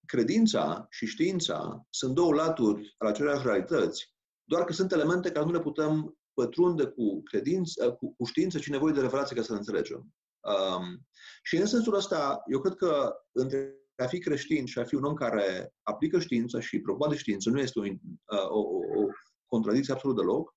credința 0.07 0.87
și 0.91 1.07
știința 1.07 1.87
sunt 1.91 2.15
două 2.15 2.35
laturi 2.35 2.95
ale 2.99 3.11
aceleași 3.11 3.47
realități, 3.47 4.15
doar 4.45 4.65
că 4.65 4.73
sunt 4.73 4.93
elemente 4.93 5.33
care 5.33 5.45
nu 5.45 5.53
le 5.53 5.61
putem 5.61 6.19
pătrunde 6.35 6.85
cu, 6.85 7.23
credință, 7.23 7.87
uh, 7.87 7.97
cu, 7.97 8.15
cu 8.15 8.25
știință, 8.25 8.59
ci 8.59 8.69
nevoie 8.69 8.93
de 8.93 9.01
revelație 9.01 9.37
ca 9.37 9.43
să 9.43 9.53
le 9.53 9.59
înțelegem. 9.59 10.15
Um, 10.41 11.07
și 11.43 11.57
în 11.57 11.67
sensul 11.67 11.95
ăsta, 11.95 12.43
eu 12.47 12.61
cred 12.61 12.75
că 12.75 13.13
între 13.33 13.82
a 13.97 14.07
fi 14.07 14.19
creștin 14.19 14.67
și 14.67 14.79
a 14.79 14.85
fi 14.85 14.95
un 14.95 15.05
om 15.05 15.15
care 15.15 15.75
aplică 15.83 16.21
știința 16.21 16.61
și 16.61 16.81
proba 16.81 17.09
de 17.09 17.17
știință 17.17 17.51
nu 17.51 17.61
este 17.61 17.79
o, 17.79 17.83
uh, 17.83 18.49
o, 18.49 18.59
o, 18.59 19.03
o 19.03 19.07
contradicție 19.47 19.95
absolut 19.95 20.17
deloc, 20.17 20.57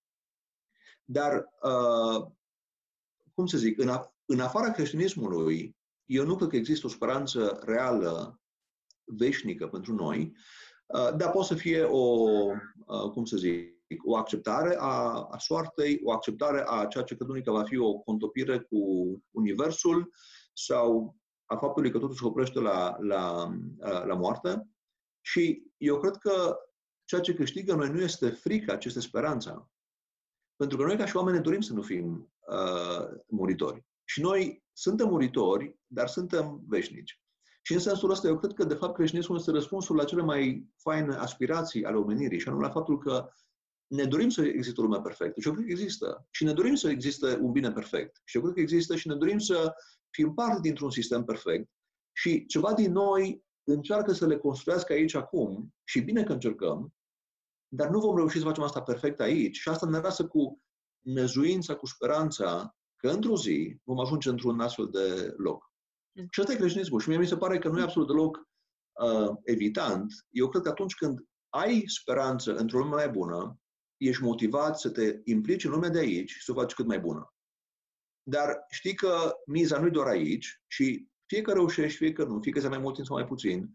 dar, 1.06 1.46
uh, 1.62 2.28
cum 3.34 3.46
să 3.46 3.58
zic, 3.58 3.80
în, 3.80 3.90
a, 3.90 4.16
în 4.26 4.40
afara 4.40 4.72
creștinismului, 4.72 5.76
eu 6.06 6.26
nu 6.26 6.36
cred 6.36 6.50
că 6.50 6.56
există 6.56 6.86
o 6.86 6.90
speranță 6.90 7.60
reală, 7.66 8.40
veșnică 9.04 9.68
pentru 9.68 9.94
noi, 9.94 10.36
uh, 10.86 11.16
dar 11.18 11.32
poate 11.32 11.48
să 11.48 11.56
fie 11.56 11.84
o, 11.84 12.30
uh, 12.86 13.10
cum 13.12 13.26
să 13.26 13.38
zic, 13.38 13.74
o 14.04 14.16
acceptare 14.16 14.76
a, 14.80 15.28
a 15.32 15.38
soartei, 15.38 16.00
o 16.04 16.12
acceptare 16.12 16.64
a 16.68 16.86
ceea 16.86 17.04
ce 17.04 17.16
cred 17.16 17.30
unii 17.30 17.44
că 17.44 17.52
va 17.52 17.64
fi 17.64 17.78
o 17.78 17.94
contopire 17.94 18.60
cu 18.60 18.78
Universul 19.32 20.14
sau 20.54 21.16
a 21.46 21.56
faptului 21.56 21.92
că 21.92 22.00
totul 22.00 22.16
se 22.16 22.26
oprește 22.26 22.60
la, 22.60 22.96
la, 23.00 23.48
uh, 23.78 24.06
la 24.06 24.16
moarte. 24.16 24.70
Și 25.22 25.72
eu 25.78 26.00
cred 26.00 26.16
că 26.16 26.58
ceea 27.04 27.22
ce 27.22 27.34
câștigă 27.34 27.74
noi 27.74 27.90
nu 27.90 28.02
este 28.02 28.30
frica, 28.30 28.78
ci 28.78 28.86
este 28.86 29.00
speranța. 29.00 29.70
Pentru 30.56 30.78
că 30.78 30.84
noi, 30.84 30.98
ca 30.98 31.06
și 31.06 31.16
oameni, 31.16 31.38
ne 31.38 31.44
dorim 31.44 31.62
să 31.62 31.74
nu 31.74 31.82
fim 31.82 32.34
uh, 32.48 33.08
muritori. 33.28 33.86
Și 34.04 34.22
noi 34.22 34.64
suntem 34.74 35.08
muritori, 35.08 35.80
dar 35.88 36.08
suntem 36.08 36.64
veșnici. 36.68 37.20
Și 37.62 37.74
în 37.74 37.80
sensul 37.80 38.10
ăsta, 38.10 38.28
eu 38.28 38.38
cred 38.38 38.54
că, 38.54 38.64
de 38.64 38.74
fapt, 38.74 38.96
creștinismul 38.96 39.38
este 39.38 39.52
răspunsul 39.52 39.96
la 39.96 40.04
cele 40.04 40.22
mai 40.22 40.70
faine 40.78 41.16
aspirații 41.16 41.86
ale 41.86 41.96
omenirii, 41.96 42.40
și 42.40 42.48
anume 42.48 42.64
la 42.64 42.72
faptul 42.72 42.98
că 42.98 43.30
ne 43.88 44.06
dorim 44.06 44.30
să 44.30 44.42
existe 44.42 44.82
o 44.82 44.84
lume 44.84 45.02
perfectă. 45.02 45.40
Și 45.40 45.48
eu 45.48 45.54
cred 45.54 45.66
că 45.66 45.72
există. 45.72 46.28
Și 46.32 46.44
ne 46.44 46.54
dorim 46.54 46.76
să 46.76 46.90
existe 46.90 47.38
un 47.38 47.52
bine 47.52 47.72
perfect. 47.72 48.22
Și 48.24 48.38
eu 48.38 48.42
cred 48.44 48.54
că 48.54 48.60
există 48.62 48.96
și 48.96 49.08
ne 49.08 49.16
dorim 49.16 49.38
să 49.38 49.74
fim 50.10 50.34
parte 50.34 50.60
dintr-un 50.62 50.90
sistem 50.90 51.24
perfect. 51.24 51.70
Și 52.18 52.46
ceva 52.46 52.74
din 52.74 52.92
noi 52.92 53.44
încearcă 53.64 54.12
să 54.12 54.28
le 54.28 54.38
construiască 54.38 54.94
aici 54.94 55.14
acum, 55.14 55.74
și 55.84 56.02
bine 56.02 56.24
că 56.24 56.34
încercăm, 56.34 56.94
dar 57.68 57.90
nu 57.90 58.00
vom 58.00 58.16
reuși 58.16 58.38
să 58.38 58.44
facem 58.44 58.64
asta 58.64 58.82
perfect 58.82 59.20
aici. 59.20 59.58
Și 59.58 59.70
asta 59.70 59.90
ne 59.90 60.00
lasă 60.00 60.28
cu 60.28 60.62
nezuința, 61.06 61.76
cu 61.76 61.86
speranța 61.86 62.76
că 62.96 63.10
într-o 63.10 63.38
zi 63.38 63.78
vom 63.84 64.00
ajunge 64.00 64.30
într-un 64.30 64.60
astfel 64.60 64.90
de 64.90 65.34
loc. 65.38 65.72
Mm. 66.12 66.28
Și 66.32 66.40
asta 66.40 66.54
e 66.54 66.56
creștinismul. 66.56 67.00
Și 67.00 67.10
mie 67.10 67.18
mi 67.18 67.28
se 67.28 67.38
pare 67.38 67.60
că 67.60 67.70
nu 67.70 67.80
e 67.80 67.84
absolut 67.84 68.08
deloc 68.08 68.48
uh, 69.02 69.36
evitant. 69.44 70.14
Eu 70.30 70.50
cred 70.50 70.62
că 70.62 70.70
atunci 70.70 70.96
când 70.96 71.20
ai 71.50 71.84
speranță 71.86 72.56
într-o 72.56 72.78
lume 72.78 72.96
mai 72.96 73.10
bună, 73.10 73.60
ești 73.98 74.24
motivat 74.24 74.80
să 74.80 74.90
te 74.90 75.20
implici 75.24 75.64
în 75.64 75.72
lumea 75.72 75.90
de 75.90 76.00
aici 76.00 76.30
și 76.30 76.44
să 76.44 76.52
o 76.52 76.56
faci 76.56 76.74
cât 76.74 76.86
mai 76.86 77.00
bună. 77.00 77.34
Dar 78.24 78.66
știi 78.70 78.96
că 78.96 79.34
miza 79.46 79.80
nu 79.80 79.86
e 79.86 79.90
doar 79.90 80.08
aici 80.08 80.62
și 80.68 81.08
fie 81.26 81.42
că 81.42 81.54
reușești, 81.54 81.98
fie 81.98 82.12
că 82.12 82.24
nu, 82.24 82.40
fie 82.42 82.52
că 82.52 82.60
să 82.60 82.70
mai 82.70 82.78
mult 82.78 82.94
timp 82.94 83.08
sau 83.08 83.16
mai 83.16 83.26
puțin, 83.26 83.70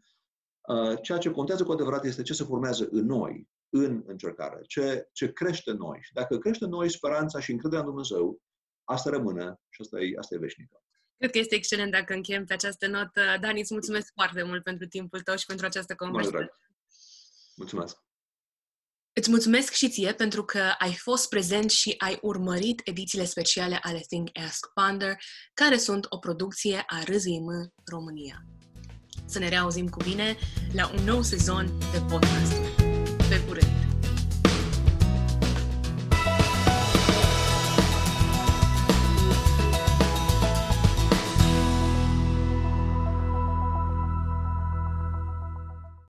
uh, 0.61 1.03
ceea 1.03 1.19
ce 1.19 1.31
contează 1.31 1.65
cu 1.65 1.73
adevărat 1.73 2.05
este 2.05 2.23
ce 2.23 2.33
se 2.33 2.45
formează 2.45 2.89
în 2.91 3.07
noi, 3.07 3.49
în 3.69 4.03
încercare, 4.07 4.61
ce, 4.67 5.09
ce 5.13 5.33
crește 5.33 5.71
în 5.71 5.77
noi. 5.77 5.99
Și 6.03 6.13
dacă 6.13 6.39
crește 6.39 6.65
în 6.65 6.71
noi 6.71 6.91
speranța 6.91 7.41
și 7.41 7.51
încrederea 7.51 7.85
în 7.85 7.91
Dumnezeu, 7.91 8.41
asta 8.85 9.11
rămâne 9.11 9.55
și 9.69 9.81
asta 9.81 10.01
e, 10.01 10.19
asta 10.19 10.35
e 10.35 10.39
veșnică. 10.39 10.83
Cred 11.17 11.31
că 11.31 11.39
este 11.39 11.55
excelent 11.55 11.91
dacă 11.91 12.15
încheiem 12.15 12.45
pe 12.45 12.53
această 12.53 12.87
notă. 12.87 13.21
Dani, 13.41 13.61
îți 13.61 13.73
mulțumesc 13.73 14.13
foarte 14.13 14.43
mult 14.43 14.63
pentru 14.63 14.87
timpul 14.87 15.21
tău 15.21 15.37
și 15.37 15.47
pentru 15.47 15.67
această 15.67 15.95
conversație. 15.95 16.55
Mulțumesc! 17.57 17.97
Îți 19.13 19.31
mulțumesc 19.31 19.73
și 19.73 19.89
ție 19.89 20.13
pentru 20.13 20.45
că 20.45 20.75
ai 20.79 20.95
fost 20.95 21.29
prezent 21.29 21.71
și 21.71 21.95
ai 21.99 22.19
urmărit 22.23 22.81
edițiile 22.85 23.25
speciale 23.25 23.79
ale 23.83 23.99
Think 24.09 24.29
Ask 24.47 24.67
Ponder, 24.75 25.17
care 25.55 25.77
sunt 25.77 26.07
o 26.09 26.19
producție 26.19 26.83
a 26.87 27.03
RZIM 27.05 27.73
România. 27.85 28.45
Să 29.27 29.39
ne 29.39 29.49
reauzim 29.49 29.89
cu 29.89 30.03
bine 30.03 30.37
la 30.73 30.91
un 30.99 31.05
nou 31.05 31.23
sezon 31.23 31.79
de 31.93 32.01
podcast. 32.09 32.53